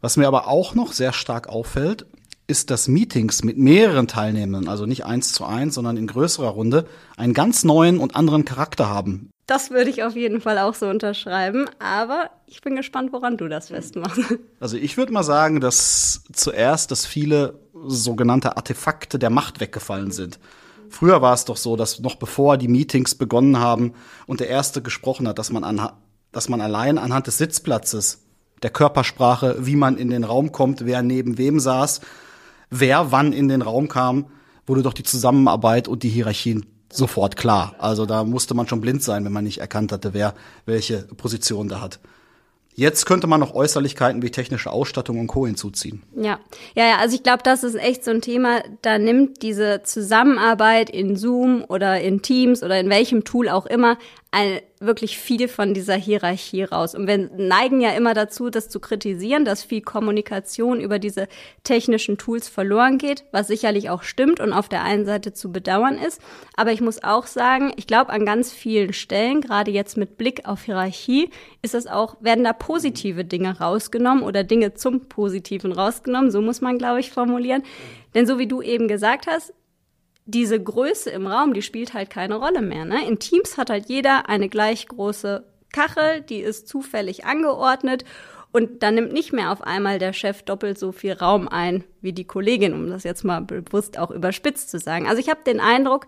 Was 0.00 0.16
mir 0.16 0.28
aber 0.28 0.48
auch 0.48 0.74
noch 0.74 0.92
sehr 0.92 1.12
stark 1.12 1.48
auffällt, 1.48 2.06
ist, 2.46 2.70
dass 2.70 2.88
Meetings 2.88 3.42
mit 3.42 3.56
mehreren 3.56 4.06
Teilnehmern, 4.06 4.68
also 4.68 4.86
nicht 4.86 5.06
eins 5.06 5.32
zu 5.32 5.44
eins, 5.44 5.74
sondern 5.74 5.96
in 5.96 6.06
größerer 6.06 6.48
Runde, 6.48 6.86
einen 7.16 7.32
ganz 7.32 7.64
neuen 7.64 7.98
und 7.98 8.14
anderen 8.14 8.44
Charakter 8.44 8.88
haben. 8.88 9.30
Das 9.46 9.70
würde 9.70 9.90
ich 9.90 10.02
auf 10.02 10.16
jeden 10.16 10.40
Fall 10.40 10.58
auch 10.58 10.74
so 10.74 10.86
unterschreiben, 10.86 11.66
aber 11.78 12.30
ich 12.46 12.62
bin 12.62 12.76
gespannt, 12.76 13.12
woran 13.12 13.36
du 13.36 13.48
das 13.48 13.68
festmachst. 13.68 14.20
Also 14.58 14.78
ich 14.78 14.96
würde 14.96 15.12
mal 15.12 15.22
sagen, 15.22 15.60
dass 15.60 16.24
zuerst, 16.32 16.90
dass 16.90 17.04
viele 17.04 17.58
sogenannte 17.86 18.56
Artefakte 18.56 19.18
der 19.18 19.28
Macht 19.28 19.60
weggefallen 19.60 20.10
sind. 20.10 20.38
Früher 20.88 21.20
war 21.20 21.34
es 21.34 21.44
doch 21.44 21.58
so, 21.58 21.76
dass 21.76 22.00
noch 22.00 22.14
bevor 22.14 22.56
die 22.56 22.68
Meetings 22.68 23.14
begonnen 23.14 23.58
haben 23.58 23.92
und 24.26 24.40
der 24.40 24.48
erste 24.48 24.80
gesprochen 24.80 25.28
hat, 25.28 25.38
dass 25.38 25.50
man, 25.50 25.64
an, 25.64 25.90
dass 26.32 26.48
man 26.48 26.62
allein 26.62 26.96
anhand 26.96 27.26
des 27.26 27.36
Sitzplatzes, 27.36 28.22
der 28.62 28.70
Körpersprache, 28.70 29.56
wie 29.60 29.76
man 29.76 29.98
in 29.98 30.08
den 30.08 30.24
Raum 30.24 30.52
kommt, 30.52 30.86
wer 30.86 31.02
neben 31.02 31.36
wem 31.36 31.60
saß, 31.60 32.00
wer 32.70 33.12
wann 33.12 33.34
in 33.34 33.48
den 33.48 33.60
Raum 33.60 33.88
kam, 33.88 34.26
wurde 34.66 34.82
doch 34.82 34.94
die 34.94 35.02
Zusammenarbeit 35.02 35.88
und 35.88 36.02
die 36.02 36.08
Hierarchien 36.08 36.64
sofort 36.96 37.36
klar. 37.36 37.74
Also 37.78 38.06
da 38.06 38.24
musste 38.24 38.54
man 38.54 38.68
schon 38.68 38.80
blind 38.80 39.02
sein, 39.02 39.24
wenn 39.24 39.32
man 39.32 39.44
nicht 39.44 39.58
erkannt 39.58 39.92
hatte, 39.92 40.14
wer 40.14 40.34
welche 40.66 40.98
Position 40.98 41.68
da 41.68 41.80
hat. 41.80 41.98
Jetzt 42.76 43.06
könnte 43.06 43.28
man 43.28 43.38
noch 43.38 43.54
Äußerlichkeiten 43.54 44.20
wie 44.22 44.30
technische 44.30 44.70
Ausstattung 44.70 45.20
und 45.20 45.28
Co. 45.28 45.46
hinzuziehen. 45.46 46.02
Ja, 46.16 46.40
ja, 46.74 46.86
ja 46.86 46.98
also 46.98 47.14
ich 47.14 47.22
glaube, 47.22 47.44
das 47.44 47.62
ist 47.62 47.76
echt 47.76 48.04
so 48.04 48.10
ein 48.10 48.20
Thema, 48.20 48.62
da 48.82 48.98
nimmt 48.98 49.42
diese 49.42 49.82
Zusammenarbeit 49.84 50.90
in 50.90 51.16
Zoom 51.16 51.64
oder 51.68 52.00
in 52.00 52.22
Teams 52.22 52.64
oder 52.64 52.80
in 52.80 52.90
welchem 52.90 53.22
Tool 53.22 53.48
auch 53.48 53.66
immer 53.66 53.96
eine, 54.32 54.60
wirklich 54.86 55.18
viel 55.18 55.48
von 55.48 55.74
dieser 55.74 55.94
Hierarchie 55.94 56.64
raus. 56.64 56.94
Und 56.94 57.06
wir 57.06 57.18
neigen 57.36 57.80
ja 57.80 57.90
immer 57.90 58.14
dazu, 58.14 58.50
das 58.50 58.68
zu 58.68 58.80
kritisieren, 58.80 59.44
dass 59.44 59.62
viel 59.62 59.80
Kommunikation 59.80 60.80
über 60.80 60.98
diese 60.98 61.28
technischen 61.62 62.18
Tools 62.18 62.48
verloren 62.48 62.98
geht, 62.98 63.24
was 63.32 63.48
sicherlich 63.48 63.90
auch 63.90 64.02
stimmt 64.02 64.40
und 64.40 64.52
auf 64.52 64.68
der 64.68 64.82
einen 64.82 65.06
Seite 65.06 65.32
zu 65.32 65.52
bedauern 65.52 65.98
ist. 65.98 66.20
Aber 66.56 66.72
ich 66.72 66.80
muss 66.80 67.02
auch 67.02 67.26
sagen, 67.26 67.72
ich 67.76 67.86
glaube, 67.86 68.10
an 68.10 68.26
ganz 68.26 68.52
vielen 68.52 68.92
Stellen, 68.92 69.40
gerade 69.40 69.70
jetzt 69.70 69.96
mit 69.96 70.16
Blick 70.16 70.46
auf 70.46 70.62
Hierarchie, 70.64 71.30
ist 71.62 71.74
es 71.74 71.86
auch, 71.86 72.16
werden 72.20 72.44
da 72.44 72.52
positive 72.52 73.24
Dinge 73.24 73.58
rausgenommen 73.58 74.22
oder 74.22 74.44
Dinge 74.44 74.74
zum 74.74 75.08
Positiven 75.08 75.72
rausgenommen. 75.72 76.30
So 76.30 76.40
muss 76.40 76.60
man, 76.60 76.78
glaube 76.78 77.00
ich, 77.00 77.10
formulieren. 77.10 77.62
Denn 78.14 78.26
so 78.26 78.38
wie 78.38 78.46
du 78.46 78.62
eben 78.62 78.88
gesagt 78.88 79.26
hast, 79.26 79.52
diese 80.26 80.62
Größe 80.62 81.10
im 81.10 81.26
Raum, 81.26 81.52
die 81.52 81.62
spielt 81.62 81.94
halt 81.94 82.10
keine 82.10 82.36
Rolle 82.36 82.62
mehr. 82.62 82.84
Ne? 82.84 83.06
In 83.06 83.18
Teams 83.18 83.58
hat 83.58 83.70
halt 83.70 83.88
jeder 83.88 84.28
eine 84.28 84.48
gleich 84.48 84.88
große 84.88 85.44
Kachel, 85.72 86.22
die 86.22 86.40
ist 86.40 86.68
zufällig 86.68 87.24
angeordnet 87.24 88.04
und 88.52 88.82
dann 88.82 88.94
nimmt 88.94 89.12
nicht 89.12 89.32
mehr 89.32 89.50
auf 89.50 89.62
einmal 89.62 89.98
der 89.98 90.12
Chef 90.12 90.42
doppelt 90.42 90.78
so 90.78 90.92
viel 90.92 91.12
Raum 91.12 91.48
ein 91.48 91.82
wie 92.00 92.12
die 92.12 92.24
Kollegin, 92.24 92.72
um 92.72 92.88
das 92.88 93.02
jetzt 93.02 93.24
mal 93.24 93.40
bewusst 93.40 93.98
auch 93.98 94.10
überspitzt 94.10 94.70
zu 94.70 94.78
sagen. 94.78 95.08
Also 95.08 95.20
ich 95.20 95.28
habe 95.28 95.40
den 95.44 95.60
Eindruck, 95.60 96.06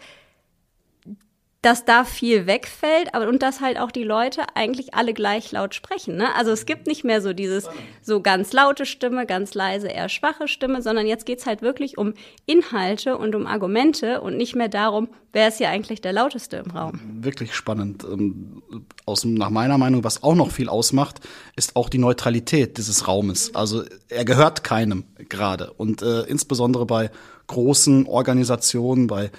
dass 1.67 1.85
da 1.85 2.05
viel 2.05 2.47
wegfällt, 2.47 3.13
aber 3.13 3.27
und 3.27 3.43
dass 3.43 3.61
halt 3.61 3.77
auch 3.77 3.91
die 3.91 4.05
Leute 4.05 4.43
eigentlich 4.55 4.95
alle 4.95 5.13
gleich 5.13 5.51
laut 5.51 5.75
sprechen. 5.75 6.15
Ne? 6.15 6.33
Also 6.37 6.53
es 6.53 6.65
gibt 6.65 6.87
nicht 6.87 7.03
mehr 7.03 7.21
so 7.21 7.33
dieses 7.33 7.69
so 8.03 8.23
ganz 8.23 8.53
laute 8.53 8.87
Stimme, 8.87 9.27
ganz 9.27 9.53
leise, 9.53 9.89
eher 9.89 10.09
schwache 10.09 10.47
Stimme, 10.47 10.81
sondern 10.81 11.09
jetzt 11.09 11.27
geht's 11.27 11.45
halt 11.45 11.63
wirklich 11.63 11.99
um 11.99 12.15
Inhalte 12.47 13.19
und 13.19 13.35
um 13.35 13.49
Argumente 13.49 14.21
und 14.21 14.37
nicht 14.37 14.55
mehr 14.55 14.69
darum, 14.69 15.09
wer 15.33 15.49
ist 15.49 15.59
hier 15.59 15.69
eigentlich 15.69 16.01
der 16.01 16.13
lauteste 16.13 16.59
im 16.59 16.71
Raum. 16.71 17.01
Wirklich 17.19 17.53
spannend. 17.53 18.05
Ähm, 18.05 18.63
aus, 19.05 19.25
nach 19.25 19.51
meiner 19.51 19.77
Meinung, 19.77 20.05
was 20.05 20.23
auch 20.23 20.37
noch 20.37 20.53
viel 20.53 20.69
ausmacht, 20.69 21.19
ist 21.57 21.75
auch 21.75 21.89
die 21.89 21.99
Neutralität 21.99 22.79
dieses 22.79 23.09
Raumes. 23.09 23.57
Also 23.57 23.83
er 24.09 24.25
gehört 24.25 24.63
keinem 24.63 25.03
gerade. 25.29 25.73
Und 25.73 26.01
äh, 26.01 26.23
insbesondere 26.27 26.87
bei 26.87 27.11
großen 27.49 28.07
Organisationen, 28.07 29.09
bei 29.09 29.33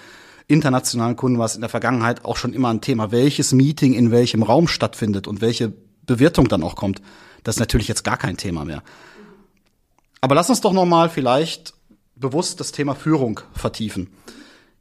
internationalen 0.47 1.15
Kunden 1.15 1.39
war 1.39 1.45
es 1.45 1.55
in 1.55 1.61
der 1.61 1.69
Vergangenheit 1.69 2.25
auch 2.25 2.37
schon 2.37 2.53
immer 2.53 2.69
ein 2.69 2.81
Thema, 2.81 3.11
welches 3.11 3.51
Meeting 3.51 3.93
in 3.93 4.11
welchem 4.11 4.43
Raum 4.43 4.67
stattfindet 4.67 5.27
und 5.27 5.41
welche 5.41 5.73
Bewirtung 6.05 6.47
dann 6.47 6.63
auch 6.63 6.75
kommt. 6.75 7.01
Das 7.43 7.55
ist 7.55 7.59
natürlich 7.59 7.87
jetzt 7.87 8.03
gar 8.03 8.17
kein 8.17 8.37
Thema 8.37 8.65
mehr. 8.65 8.81
Aber 10.21 10.35
lass 10.35 10.49
uns 10.49 10.61
doch 10.61 10.73
noch 10.73 10.85
mal 10.85 11.09
vielleicht 11.09 11.73
bewusst 12.15 12.59
das 12.59 12.71
Thema 12.71 12.95
Führung 12.95 13.41
vertiefen. 13.53 14.09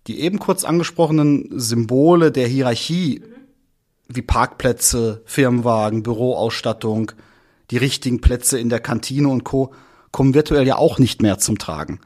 Die 0.07 0.21
eben 0.21 0.39
kurz 0.39 0.65
angesprochenen 0.65 1.49
Symbole 1.59 2.31
der 2.31 2.47
Hierarchie, 2.47 3.23
wie 4.09 4.23
Parkplätze, 4.23 5.23
Firmenwagen, 5.25 6.05
Büroausstattung, 6.05 7.13
die 7.73 7.77
richtigen 7.77 8.21
Plätze 8.21 8.59
in 8.59 8.69
der 8.69 8.81
Kantine 8.81 9.29
und 9.29 9.45
Co., 9.45 9.75
kommen 10.13 10.33
virtuell 10.33 10.67
ja 10.67 10.77
auch 10.77 10.99
nicht 10.99 11.21
mehr 11.21 11.39
zum 11.39 11.59
Tragen. 11.59 12.01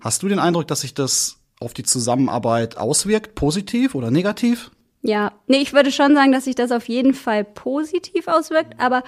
Hast 0.00 0.22
du 0.22 0.28
den 0.28 0.38
Eindruck, 0.38 0.68
dass 0.68 0.82
sich 0.82 0.94
das 0.94 1.39
auf 1.60 1.74
die 1.74 1.82
Zusammenarbeit 1.82 2.78
auswirkt, 2.78 3.34
positiv 3.34 3.94
oder 3.94 4.10
negativ? 4.10 4.70
Ja, 5.02 5.32
nee, 5.46 5.58
ich 5.58 5.72
würde 5.72 5.92
schon 5.92 6.14
sagen, 6.14 6.32
dass 6.32 6.44
sich 6.44 6.54
das 6.54 6.72
auf 6.72 6.88
jeden 6.88 7.14
Fall 7.14 7.44
positiv 7.44 8.28
auswirkt, 8.28 8.74
aber 8.78 9.02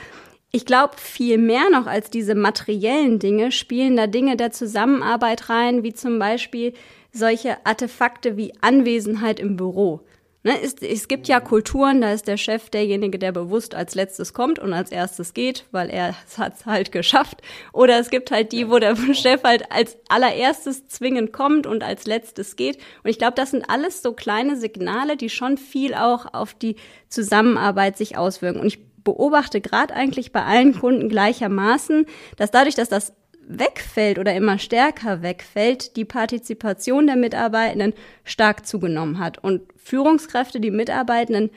ich 0.50 0.66
glaube, 0.66 0.94
viel 0.98 1.38
mehr 1.38 1.70
noch 1.70 1.86
als 1.86 2.10
diese 2.10 2.34
materiellen 2.34 3.18
Dinge 3.18 3.52
spielen 3.52 3.96
da 3.96 4.06
Dinge 4.06 4.36
der 4.36 4.52
Zusammenarbeit 4.52 5.48
rein, 5.48 5.82
wie 5.82 5.94
zum 5.94 6.18
Beispiel 6.18 6.74
solche 7.10 7.64
Artefakte 7.64 8.36
wie 8.36 8.52
Anwesenheit 8.60 9.40
im 9.40 9.56
Büro. 9.56 10.00
Ne, 10.44 10.60
es, 10.60 10.74
es 10.74 11.06
gibt 11.06 11.28
ja 11.28 11.38
Kulturen, 11.38 12.00
da 12.00 12.12
ist 12.12 12.26
der 12.26 12.36
Chef 12.36 12.68
derjenige, 12.68 13.16
der 13.16 13.30
bewusst 13.30 13.76
als 13.76 13.94
letztes 13.94 14.34
kommt 14.34 14.58
und 14.58 14.72
als 14.72 14.90
erstes 14.90 15.34
geht, 15.34 15.66
weil 15.70 15.88
er 15.88 16.16
hat 16.36 16.54
es 16.56 16.66
halt 16.66 16.90
geschafft. 16.90 17.42
Oder 17.72 18.00
es 18.00 18.10
gibt 18.10 18.32
halt 18.32 18.50
die, 18.50 18.68
wo 18.68 18.80
der 18.80 18.96
Chef 19.14 19.44
halt 19.44 19.70
als 19.70 19.96
allererstes 20.08 20.88
zwingend 20.88 21.32
kommt 21.32 21.68
und 21.68 21.84
als 21.84 22.06
letztes 22.06 22.56
geht. 22.56 22.78
Und 23.04 23.10
ich 23.10 23.18
glaube, 23.18 23.34
das 23.36 23.52
sind 23.52 23.70
alles 23.70 24.02
so 24.02 24.14
kleine 24.14 24.56
Signale, 24.56 25.16
die 25.16 25.30
schon 25.30 25.58
viel 25.58 25.94
auch 25.94 26.34
auf 26.34 26.54
die 26.54 26.74
Zusammenarbeit 27.08 27.96
sich 27.96 28.16
auswirken. 28.16 28.60
Und 28.60 28.66
ich 28.66 28.80
beobachte 29.04 29.60
gerade 29.60 29.94
eigentlich 29.94 30.32
bei 30.32 30.42
allen 30.42 30.76
Kunden 30.76 31.08
gleichermaßen, 31.08 32.06
dass 32.36 32.50
dadurch, 32.50 32.74
dass 32.74 32.88
das 32.88 33.12
wegfällt 33.46 34.18
oder 34.18 34.34
immer 34.34 34.58
stärker 34.58 35.22
wegfällt, 35.22 35.96
die 35.96 36.04
Partizipation 36.04 37.06
der 37.06 37.16
Mitarbeitenden 37.16 37.94
stark 38.24 38.66
zugenommen 38.66 39.18
hat 39.18 39.42
und 39.42 39.62
Führungskräfte 39.76 40.60
die 40.60 40.70
Mitarbeitenden 40.70 41.50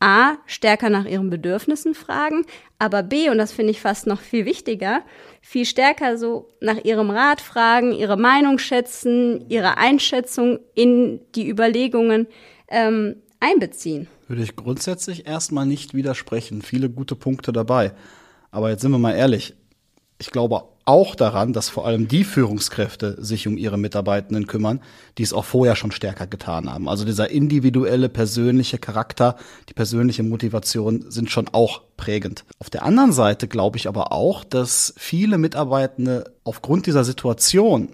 A, 0.00 0.34
stärker 0.46 0.90
nach 0.90 1.06
ihren 1.06 1.28
Bedürfnissen 1.28 1.94
fragen, 1.94 2.44
aber 2.78 3.02
B, 3.02 3.30
und 3.30 3.38
das 3.38 3.50
finde 3.50 3.72
ich 3.72 3.80
fast 3.80 4.06
noch 4.06 4.20
viel 4.20 4.44
wichtiger, 4.44 5.02
viel 5.40 5.64
stärker 5.64 6.16
so 6.16 6.50
nach 6.60 6.84
ihrem 6.84 7.10
Rat 7.10 7.40
fragen, 7.40 7.92
ihre 7.92 8.16
Meinung 8.16 8.58
schätzen, 8.58 9.44
ihre 9.48 9.76
Einschätzung 9.76 10.60
in 10.74 11.20
die 11.34 11.48
Überlegungen 11.48 12.28
ähm, 12.68 13.16
einbeziehen. 13.40 14.06
Würde 14.28 14.42
ich 14.42 14.54
grundsätzlich 14.54 15.26
erstmal 15.26 15.66
nicht 15.66 15.94
widersprechen. 15.94 16.62
Viele 16.62 16.90
gute 16.90 17.16
Punkte 17.16 17.50
dabei. 17.50 17.92
Aber 18.50 18.70
jetzt 18.70 18.82
sind 18.82 18.90
wir 18.90 18.98
mal 18.98 19.14
ehrlich. 19.14 19.54
Ich 20.18 20.30
glaube 20.30 20.64
auch 20.88 21.14
daran, 21.14 21.52
dass 21.52 21.68
vor 21.68 21.86
allem 21.86 22.08
die 22.08 22.24
Führungskräfte 22.24 23.22
sich 23.22 23.46
um 23.46 23.58
ihre 23.58 23.76
Mitarbeitenden 23.76 24.46
kümmern, 24.46 24.80
die 25.18 25.22
es 25.22 25.34
auch 25.34 25.44
vorher 25.44 25.76
schon 25.76 25.92
stärker 25.92 26.26
getan 26.26 26.72
haben. 26.72 26.88
Also 26.88 27.04
dieser 27.04 27.30
individuelle, 27.30 28.08
persönliche 28.08 28.78
Charakter, 28.78 29.36
die 29.68 29.74
persönliche 29.74 30.22
Motivation 30.22 31.10
sind 31.10 31.30
schon 31.30 31.48
auch 31.48 31.82
prägend. 31.98 32.46
Auf 32.58 32.70
der 32.70 32.84
anderen 32.84 33.12
Seite 33.12 33.48
glaube 33.48 33.76
ich 33.76 33.86
aber 33.86 34.12
auch, 34.12 34.44
dass 34.44 34.94
viele 34.96 35.36
Mitarbeitende 35.36 36.32
aufgrund 36.42 36.86
dieser 36.86 37.04
Situation 37.04 37.90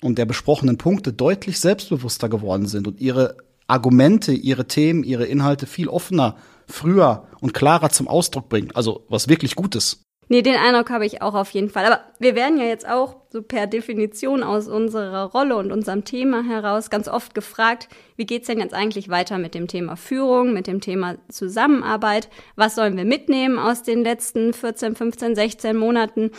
und 0.00 0.16
der 0.16 0.26
besprochenen 0.26 0.78
Punkte 0.78 1.12
deutlich 1.12 1.58
selbstbewusster 1.58 2.28
geworden 2.28 2.66
sind 2.66 2.86
und 2.86 3.00
ihre 3.00 3.36
Argumente, 3.66 4.32
ihre 4.32 4.68
Themen, 4.68 5.02
ihre 5.02 5.26
Inhalte 5.26 5.66
viel 5.66 5.88
offener, 5.88 6.36
früher 6.68 7.26
und 7.40 7.52
klarer 7.52 7.90
zum 7.90 8.06
Ausdruck 8.06 8.48
bringen. 8.48 8.70
Also 8.74 9.04
was 9.08 9.28
wirklich 9.28 9.56
Gutes. 9.56 10.04
Nee, 10.30 10.42
den 10.42 10.56
Eindruck 10.56 10.90
habe 10.90 11.06
ich 11.06 11.22
auch 11.22 11.34
auf 11.34 11.50
jeden 11.52 11.70
Fall. 11.70 11.86
Aber 11.86 12.00
wir 12.18 12.34
werden 12.34 12.58
ja 12.58 12.64
jetzt 12.64 12.86
auch 12.86 13.16
so 13.30 13.40
per 13.42 13.66
Definition 13.66 14.42
aus 14.42 14.68
unserer 14.68 15.24
Rolle 15.24 15.56
und 15.56 15.72
unserem 15.72 16.04
Thema 16.04 16.44
heraus 16.44 16.90
ganz 16.90 17.08
oft 17.08 17.34
gefragt, 17.34 17.88
wie 18.16 18.26
geht's 18.26 18.46
denn 18.46 18.60
jetzt 18.60 18.74
eigentlich 18.74 19.08
weiter 19.08 19.38
mit 19.38 19.54
dem 19.54 19.68
Thema 19.68 19.96
Führung, 19.96 20.52
mit 20.52 20.66
dem 20.66 20.82
Thema 20.82 21.16
Zusammenarbeit? 21.28 22.28
Was 22.56 22.74
sollen 22.74 22.98
wir 22.98 23.06
mitnehmen 23.06 23.58
aus 23.58 23.82
den 23.82 24.04
letzten 24.04 24.52
14, 24.52 24.96
15, 24.96 25.34
16 25.34 25.76
Monaten? 25.76 26.30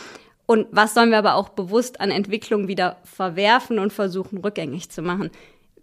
Und 0.46 0.68
was 0.70 0.94
sollen 0.94 1.10
wir 1.10 1.18
aber 1.18 1.34
auch 1.34 1.48
bewusst 1.48 2.00
an 2.00 2.12
Entwicklung 2.12 2.68
wieder 2.68 2.98
verwerfen 3.04 3.80
und 3.80 3.92
versuchen 3.92 4.38
rückgängig 4.38 4.90
zu 4.90 5.02
machen? 5.02 5.30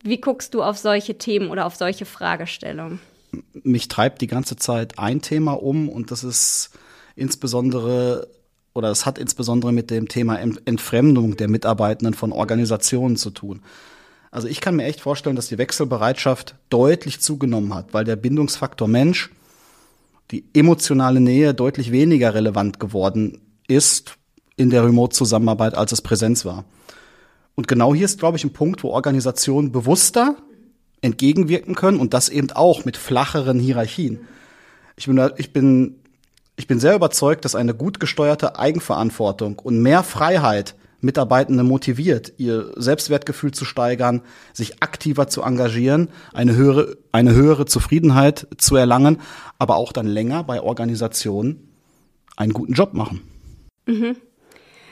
Wie 0.01 0.21
guckst 0.21 0.53
du 0.53 0.63
auf 0.63 0.77
solche 0.77 1.17
Themen 1.17 1.49
oder 1.49 1.65
auf 1.65 1.75
solche 1.75 2.05
Fragestellungen? 2.05 3.01
Mich 3.53 3.89
treibt 3.89 4.21
die 4.21 4.27
ganze 4.27 4.55
Zeit 4.55 4.97
ein 4.97 5.21
Thema 5.21 5.61
um 5.61 5.89
und 5.89 6.11
das 6.11 6.23
ist 6.23 6.71
insbesondere 7.17 8.29
oder 8.73 8.91
es 8.91 9.07
hat 9.07 9.17
insbesondere 9.17 9.73
mit 9.73 9.89
dem 9.89 10.07
Thema 10.07 10.39
Entfremdung 10.39 11.35
der 11.35 11.49
Mitarbeitenden 11.49 12.13
von 12.13 12.31
Organisationen 12.31 13.17
zu 13.17 13.31
tun. 13.31 13.61
Also 14.29 14.47
ich 14.47 14.61
kann 14.61 14.75
mir 14.75 14.85
echt 14.85 15.01
vorstellen, 15.01 15.35
dass 15.35 15.47
die 15.47 15.57
Wechselbereitschaft 15.57 16.55
deutlich 16.69 17.19
zugenommen 17.19 17.73
hat, 17.73 17.93
weil 17.93 18.03
der 18.03 18.15
Bindungsfaktor 18.15 18.87
Mensch, 18.87 19.31
die 20.29 20.43
emotionale 20.53 21.19
Nähe 21.19 21.55
deutlich 21.55 21.91
weniger 21.91 22.35
relevant 22.35 22.79
geworden 22.79 23.41
ist 23.67 24.15
in 24.57 24.69
der 24.69 24.85
Remote-Zusammenarbeit, 24.85 25.73
als 25.73 25.91
es 25.91 26.01
Präsenz 26.01 26.45
war. 26.45 26.63
Und 27.55 27.67
genau 27.67 27.95
hier 27.95 28.05
ist, 28.05 28.19
glaube 28.19 28.37
ich, 28.37 28.43
ein 28.43 28.53
Punkt, 28.53 28.83
wo 28.83 28.89
Organisationen 28.89 29.71
bewusster 29.71 30.35
entgegenwirken 31.01 31.73
können 31.73 31.99
und 31.99 32.13
das 32.13 32.29
eben 32.29 32.51
auch 32.51 32.85
mit 32.85 32.95
flacheren 32.95 33.59
Hierarchien. 33.59 34.19
Ich 34.97 35.07
bin, 35.07 35.31
ich 35.37 35.53
bin, 35.53 35.95
ich 36.57 36.67
bin 36.67 36.79
sehr 36.79 36.95
überzeugt, 36.95 37.45
dass 37.45 37.55
eine 37.55 37.73
gut 37.73 37.99
gesteuerte 37.99 38.59
Eigenverantwortung 38.59 39.59
und 39.59 39.79
mehr 39.81 40.03
Freiheit 40.03 40.75
Mitarbeitende 40.99 41.63
motiviert, 41.63 42.33
ihr 42.37 42.73
Selbstwertgefühl 42.75 43.51
zu 43.51 43.65
steigern, 43.65 44.23
sich 44.53 44.81
aktiver 44.81 45.27
zu 45.27 45.43
engagieren, 45.43 46.09
eine 46.33 46.55
höhere, 46.55 46.97
eine 47.11 47.35
höhere 47.35 47.67
Zufriedenheit 47.67 48.47
zu 48.57 48.75
erlangen, 48.75 49.21
aber 49.59 49.75
auch 49.75 49.93
dann 49.93 50.07
länger 50.07 50.43
bei 50.43 50.59
Organisationen 50.59 51.69
einen 52.35 52.53
guten 52.53 52.73
Job 52.73 52.93
machen. 52.93 53.21
Mhm. 53.85 54.17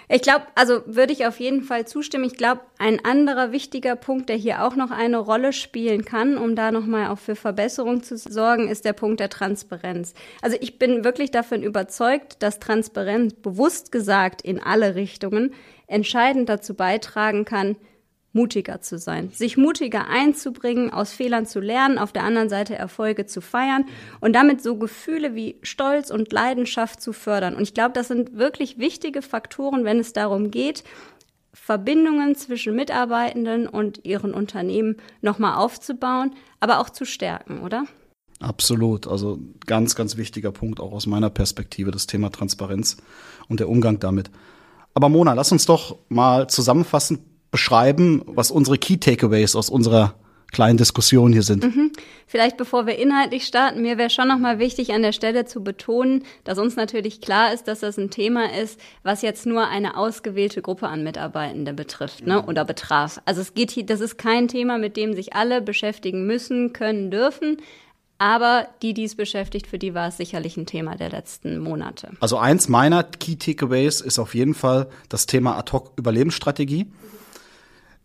Ich 0.08 0.22
glaube, 0.22 0.46
also 0.54 0.82
würde 0.86 1.14
ich 1.14 1.26
auf 1.26 1.40
jeden 1.40 1.64
Fall 1.64 1.88
zustimmen. 1.88 2.26
Ich 2.26 2.38
glaube, 2.38 2.62
ein 2.78 3.04
anderer 3.04 3.52
wichtiger 3.52 3.96
Punkt, 3.96 4.30
der 4.30 4.36
hier 4.36 4.64
auch 4.64 4.76
noch 4.76 4.92
eine 4.92 5.18
Rolle 5.18 5.52
spielen 5.52 6.06
kann, 6.06 6.38
um 6.38 6.56
da 6.56 6.72
nochmal 6.72 7.10
auch 7.10 7.18
für 7.18 7.36
Verbesserung 7.36 8.04
zu 8.04 8.18
sorgen, 8.18 8.70
ist 8.70 8.86
der 8.86 8.94
Punkt 8.94 9.20
der 9.20 9.30
Transparenz. 9.30 10.14
Also 10.42 10.58
ich 10.62 10.78
bin 10.78 11.04
wirklich 11.04 11.32
davon 11.32 11.64
überzeugt, 11.64 12.44
dass 12.44 12.60
Transparenz 12.60 13.34
bewusst 13.34 13.92
gesagt 13.92 14.44
in 14.44 14.62
alle 14.62 14.96
Richtungen 14.96 15.54
entscheidend 15.88 16.50
dazu 16.50 16.76
beitragen 16.76 17.46
kann, 17.46 17.76
mutiger 18.36 18.82
zu 18.82 19.00
sein, 19.00 19.32
sich 19.32 19.58
mutiger 19.58 20.08
einzubringen, 20.08 20.92
aus 20.92 21.14
Fehlern 21.14 21.46
zu 21.46 21.60
lernen, 21.60 21.98
auf 21.98 22.12
der 22.12 22.24
anderen 22.24 22.50
Seite 22.50 22.76
Erfolge 22.76 23.26
zu 23.26 23.42
feiern 23.42 23.86
und 24.20 24.34
damit 24.34 24.62
so 24.62 24.76
Gefühle 24.76 25.34
wie 25.34 25.58
Stolz 25.64 26.12
und 26.12 26.32
Leidenschaft 26.32 27.02
zu 27.02 27.14
fördern. 27.14 27.56
Und 27.56 27.64
ich 27.64 27.74
glaube, 27.74 27.94
das 27.94 28.10
sind 28.10 28.38
wirklich 28.38 28.78
wichtige 28.78 29.22
Faktoren, 29.22 29.86
wenn 29.86 30.00
es 30.00 30.14
darum 30.14 30.52
geht, 30.52 30.84
Verbindungen 31.54 32.36
zwischen 32.36 32.76
Mitarbeitenden 32.76 33.68
und 33.68 34.04
ihren 34.04 34.34
Unternehmen 34.34 34.98
nochmal 35.22 35.56
aufzubauen, 35.56 36.36
aber 36.60 36.80
auch 36.80 36.90
zu 36.90 37.06
stärken, 37.06 37.62
oder? 37.62 37.86
Absolut. 38.42 39.08
Also 39.08 39.40
ganz, 39.66 39.96
ganz 39.96 40.18
wichtiger 40.18 40.52
Punkt 40.52 40.82
auch 40.82 40.92
aus 40.92 41.08
meiner 41.08 41.30
Perspektive, 41.30 41.92
das 41.92 42.06
Thema 42.06 42.30
Transparenz 42.30 42.98
und 43.48 43.62
der 43.62 43.70
Umgang 43.70 44.00
damit. 44.00 44.30
Aber 44.94 45.08
Mona, 45.08 45.34
lass 45.34 45.54
uns 45.54 45.66
doch 45.66 45.98
mal 46.10 46.50
zusammenfassend 46.50 47.22
beschreiben, 47.56 48.22
was 48.26 48.52
unsere 48.52 48.78
Key 48.78 48.98
Takeaways 48.98 49.56
aus 49.56 49.70
unserer 49.70 50.16
kleinen 50.52 50.76
Diskussion 50.76 51.32
hier 51.32 51.42
sind. 51.42 51.64
Mhm. 51.64 51.94
Vielleicht 52.28 52.58
bevor 52.58 52.86
wir 52.86 53.00
inhaltlich 53.00 53.46
starten, 53.46 53.82
mir 53.82 53.98
wäre 53.98 54.10
schon 54.10 54.28
noch 54.28 54.40
mal 54.40 54.60
wichtig 54.60 54.92
an 54.92 55.04
der 55.04 55.14
Stelle 55.14 55.46
zu 55.46 55.64
betonen, 55.64 56.24
dass 56.44 56.58
uns 56.58 56.76
natürlich 56.76 57.22
klar 57.22 57.54
ist, 57.54 57.70
dass 57.70 57.80
das 57.80 57.98
ein 57.98 58.10
Thema 58.10 58.54
ist, 58.54 58.78
was 59.04 59.22
jetzt 59.22 59.46
nur 59.46 59.70
eine 59.70 59.96
ausgewählte 59.96 60.62
Gruppe 60.62 60.90
an 60.90 61.06
Mitarbeitende 61.06 61.74
betrifft, 61.74 62.28
ne, 62.28 62.46
oder 62.46 62.66
betraf. 62.66 63.22
Also 63.24 63.40
es 63.40 63.54
geht 63.54 63.72
hier, 63.72 63.86
das 63.86 64.02
ist 64.02 64.18
kein 64.18 64.50
Thema, 64.50 64.78
mit 64.78 64.98
dem 64.98 65.14
sich 65.14 65.34
alle 65.34 65.62
beschäftigen 65.62 66.28
müssen, 66.28 66.74
können, 66.74 67.10
dürfen. 67.10 67.56
Aber 68.18 68.68
die, 68.82 68.94
die 68.94 69.06
es 69.06 69.16
beschäftigt, 69.16 69.68
für 69.68 69.80
die 69.80 69.94
war 69.94 70.10
es 70.10 70.18
sicherlich 70.18 70.58
ein 70.58 70.66
Thema 70.66 70.96
der 70.96 71.10
letzten 71.10 71.60
Monate. 71.60 72.10
Also 72.20 72.38
eins 72.38 72.68
meiner 72.68 73.04
Key 73.04 73.38
Takeaways 73.38 74.02
ist 74.02 74.20
auf 74.20 74.36
jeden 74.36 74.56
Fall 74.56 74.88
das 75.08 75.26
Thema 75.26 75.58
Ad-Hoc-Überlebensstrategie 75.58 76.88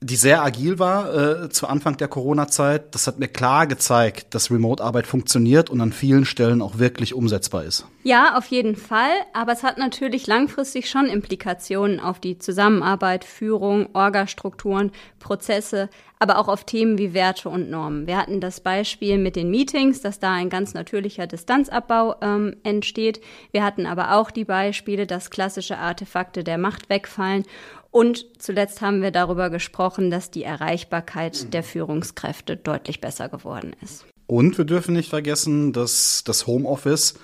die 0.03 0.17
sehr 0.17 0.43
agil 0.43 0.79
war 0.79 1.43
äh, 1.45 1.49
zu 1.51 1.67
Anfang 1.67 1.99
der 1.99 2.09
Corona-Zeit. 2.09 2.95
Das 2.95 3.07
hat 3.07 3.19
mir 3.19 3.29
klar 3.29 3.67
gezeigt, 3.67 4.35
dass 4.35 4.51
Remote-Arbeit 4.51 5.07
funktioniert 5.07 5.69
und 5.69 5.81
an 5.83 5.93
vielen 5.93 6.25
Stellen 6.25 6.63
auch 6.63 6.79
wirklich 6.79 7.13
umsetzbar 7.13 7.65
ist. 7.65 7.85
Ja, 8.03 8.39
auf 8.39 8.47
jeden 8.47 8.77
Fall. 8.77 9.13
Aber 9.35 9.53
es 9.53 9.63
hat 9.63 9.77
natürlich 9.77 10.27
langfristig 10.27 10.89
schon 10.89 11.05
Implikationen 11.05 12.01
auf 12.01 12.19
die 12.19 12.39
Zusammenarbeit, 12.39 13.25
Führung, 13.25 13.91
Orgastrukturen, 13.93 14.91
Prozesse, 15.19 15.91
aber 16.19 16.39
auch 16.39 16.49
auf 16.49 16.65
Themen 16.65 16.97
wie 16.97 17.13
Werte 17.13 17.51
und 17.51 17.71
Normen. 17.71 18.07
Wir 18.07 18.17
hatten 18.17 18.41
das 18.41 18.61
Beispiel 18.61 19.19
mit 19.19 19.37
den 19.37 19.51
Meetings, 19.51 20.01
dass 20.01 20.19
da 20.19 20.33
ein 20.33 20.49
ganz 20.49 20.73
natürlicher 20.73 21.27
Distanzabbau 21.27 22.15
ähm, 22.23 22.57
entsteht. 22.63 23.21
Wir 23.53 23.65
hatten 23.65 23.85
aber 23.85 24.15
auch 24.15 24.31
die 24.31 24.45
Beispiele, 24.47 25.07
dass 25.07 25.31
klassische 25.31 25.77
Artefakte 25.77 26.43
der 26.43 26.57
Macht 26.57 26.89
wegfallen 26.89 27.45
und 27.91 28.27
zuletzt 28.39 28.81
haben 28.81 29.03
wir 29.03 29.11
darüber 29.11 29.51
gesprochen, 29.51 30.11
dass 30.11 30.31
die 30.31 30.45
Erreichbarkeit 30.45 31.53
der 31.53 31.63
Führungskräfte 31.63 32.57
deutlich 32.57 33.01
besser 33.01 33.29
geworden 33.29 33.75
ist. 33.83 34.05
Und 34.27 34.59
wir 34.59 34.65
dürfen 34.65 34.95
nicht 34.95 35.11
vergessen, 35.11 35.73
dass 35.73 36.23
das 36.25 36.47
Homeoffice 36.47 37.15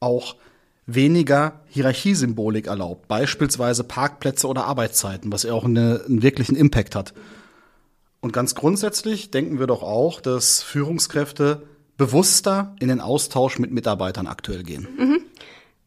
auch 0.00 0.36
weniger 0.86 1.60
Hierarchiesymbolik 1.66 2.68
erlaubt, 2.68 3.08
beispielsweise 3.08 3.84
Parkplätze 3.84 4.46
oder 4.46 4.64
Arbeitszeiten, 4.64 5.32
was 5.32 5.42
ja 5.42 5.52
auch 5.52 5.64
eine, 5.64 6.02
einen 6.06 6.22
wirklichen 6.22 6.56
Impact 6.56 6.94
hat. 6.94 7.12
Und 8.20 8.32
ganz 8.32 8.54
grundsätzlich 8.54 9.30
denken 9.30 9.58
wir 9.58 9.66
doch 9.66 9.82
auch, 9.82 10.20
dass 10.20 10.62
Führungskräfte 10.62 11.62
bewusster 11.98 12.74
in 12.80 12.88
den 12.88 13.00
Austausch 13.00 13.58
mit 13.58 13.72
Mitarbeitern 13.72 14.26
aktuell 14.26 14.62
gehen. 14.62 14.88
Mhm. 14.96 15.20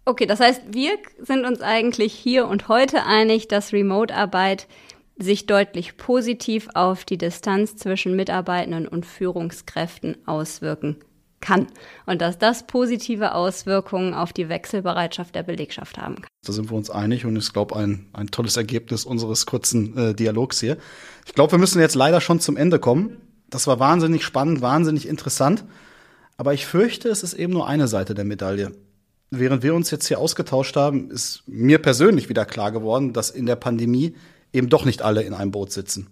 Okay, 0.09 0.25
das 0.25 0.39
heißt, 0.39 0.63
wir 0.71 0.93
sind 1.19 1.45
uns 1.45 1.61
eigentlich 1.61 2.13
hier 2.13 2.47
und 2.47 2.67
heute 2.67 3.05
einig, 3.05 3.47
dass 3.47 3.73
Remote-Arbeit 3.73 4.67
sich 5.19 5.45
deutlich 5.45 5.97
positiv 5.97 6.67
auf 6.73 7.05
die 7.05 7.19
Distanz 7.19 7.75
zwischen 7.75 8.15
Mitarbeitenden 8.15 8.87
und 8.87 9.05
Führungskräften 9.05 10.17
auswirken 10.25 10.95
kann 11.41 11.67
und 12.07 12.23
dass 12.23 12.39
das 12.39 12.65
positive 12.65 13.35
Auswirkungen 13.35 14.15
auf 14.15 14.33
die 14.33 14.49
Wechselbereitschaft 14.49 15.35
der 15.35 15.43
Belegschaft 15.43 15.99
haben 15.99 16.15
kann. 16.15 16.27
Da 16.43 16.53
sind 16.53 16.71
wir 16.71 16.75
uns 16.75 16.89
einig 16.89 17.27
und 17.27 17.35
ist, 17.35 17.53
glaube 17.53 17.75
ein, 17.75 18.07
ein 18.13 18.31
tolles 18.31 18.57
Ergebnis 18.57 19.05
unseres 19.05 19.45
kurzen 19.45 19.95
äh, 19.95 20.15
Dialogs 20.15 20.59
hier. 20.59 20.77
Ich 21.27 21.35
glaube, 21.35 21.51
wir 21.51 21.59
müssen 21.59 21.79
jetzt 21.79 21.93
leider 21.93 22.19
schon 22.19 22.39
zum 22.39 22.57
Ende 22.57 22.79
kommen. 22.79 23.21
Das 23.51 23.67
war 23.67 23.79
wahnsinnig 23.79 24.23
spannend, 24.23 24.63
wahnsinnig 24.63 25.07
interessant. 25.07 25.65
Aber 26.35 26.55
ich 26.55 26.65
fürchte, 26.65 27.09
es 27.09 27.21
ist 27.21 27.35
eben 27.35 27.53
nur 27.53 27.67
eine 27.67 27.87
Seite 27.87 28.15
der 28.15 28.25
Medaille 28.25 28.71
während 29.31 29.63
wir 29.63 29.75
uns 29.75 29.91
jetzt 29.91 30.07
hier 30.07 30.19
ausgetauscht 30.19 30.75
haben, 30.75 31.11
ist 31.11 31.43
mir 31.47 31.79
persönlich 31.79 32.29
wieder 32.29 32.45
klar 32.45 32.71
geworden, 32.71 33.13
dass 33.13 33.29
in 33.29 33.45
der 33.45 33.55
Pandemie 33.55 34.15
eben 34.53 34.69
doch 34.69 34.85
nicht 34.85 35.01
alle 35.01 35.23
in 35.23 35.33
einem 35.33 35.51
Boot 35.51 35.71
sitzen. 35.71 36.07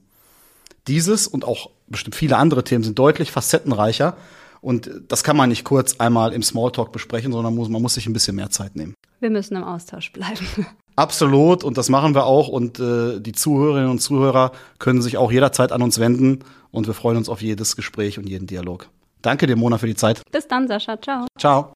Dieses 0.87 1.27
und 1.27 1.45
auch 1.45 1.69
bestimmt 1.87 2.15
viele 2.15 2.37
andere 2.37 2.63
Themen 2.63 2.83
sind 2.83 2.97
deutlich 2.97 3.31
facettenreicher. 3.31 4.15
Und 4.61 4.89
das 5.07 5.23
kann 5.23 5.37
man 5.37 5.49
nicht 5.49 5.63
kurz 5.63 5.97
einmal 5.97 6.33
im 6.33 6.43
Smalltalk 6.43 6.91
besprechen, 6.91 7.31
sondern 7.31 7.55
muss, 7.55 7.69
man 7.69 7.81
muss 7.81 7.93
sich 7.93 8.07
ein 8.07 8.13
bisschen 8.13 8.35
mehr 8.35 8.49
Zeit 8.49 8.75
nehmen. 8.75 8.93
Wir 9.19 9.29
müssen 9.29 9.55
im 9.55 9.63
Austausch 9.63 10.11
bleiben. 10.11 10.45
Absolut, 10.95 11.63
und 11.63 11.77
das 11.77 11.89
machen 11.89 12.15
wir 12.15 12.25
auch. 12.25 12.47
Und 12.47 12.79
äh, 12.79 13.19
die 13.19 13.33
Zuhörerinnen 13.33 13.89
und 13.89 13.99
Zuhörer 13.99 14.51
können 14.79 15.01
sich 15.01 15.17
auch 15.17 15.31
jederzeit 15.31 15.71
an 15.71 15.83
uns 15.83 15.99
wenden. 15.99 16.39
Und 16.71 16.87
wir 16.87 16.95
freuen 16.95 17.17
uns 17.17 17.29
auf 17.29 17.41
jedes 17.41 17.75
Gespräch 17.75 18.17
und 18.17 18.27
jeden 18.27 18.47
Dialog. 18.47 18.89
Danke 19.21 19.45
dir, 19.45 19.55
Mona, 19.55 19.77
für 19.77 19.87
die 19.87 19.95
Zeit. 19.95 20.21
Bis 20.31 20.47
dann, 20.47 20.67
Sascha. 20.67 20.99
Ciao. 20.99 21.27
Ciao. 21.37 21.73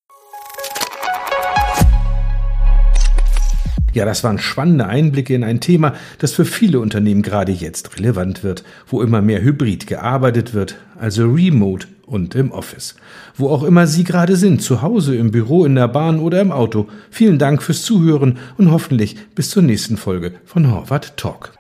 Ja, 3.94 4.06
das 4.06 4.24
waren 4.24 4.40
spannende 4.40 4.88
Einblicke 4.88 5.36
in 5.36 5.44
ein 5.44 5.60
Thema, 5.60 5.94
das 6.20 6.32
für 6.32 6.46
viele 6.46 6.80
Unternehmen 6.80 7.22
gerade 7.22 7.52
jetzt 7.52 7.98
relevant 7.98 8.44
wird, 8.44 8.64
wo 8.88 9.02
immer 9.02 9.22
mehr 9.22 9.42
hybrid 9.42 9.86
gearbeitet 9.88 10.54
wird, 10.54 10.78
also 10.98 11.30
remote 11.30 11.88
und 12.06 12.36
im 12.36 12.52
Office. 12.52 12.96
Wo 13.36 13.50
auch 13.50 13.64
immer 13.64 13.88
Sie 13.88 14.04
gerade 14.04 14.36
sind, 14.36 14.62
zu 14.62 14.82
Hause, 14.82 15.16
im 15.16 15.32
Büro, 15.32 15.66
in 15.66 15.76
der 15.76 15.88
Bahn 15.88 16.20
oder 16.20 16.40
im 16.42 16.52
Auto. 16.52 16.88
Vielen 17.10 17.38
Dank 17.38 17.64
fürs 17.64 17.84
Zuhören 17.84 18.38
und 18.58 18.72
hoffentlich 18.72 19.18
bis 19.36 19.50
zur 19.50 19.64
nächsten 19.64 19.98
Folge 19.98 20.34
von 20.46 20.72
Horvath 20.72 21.18
Talk. 21.18 21.54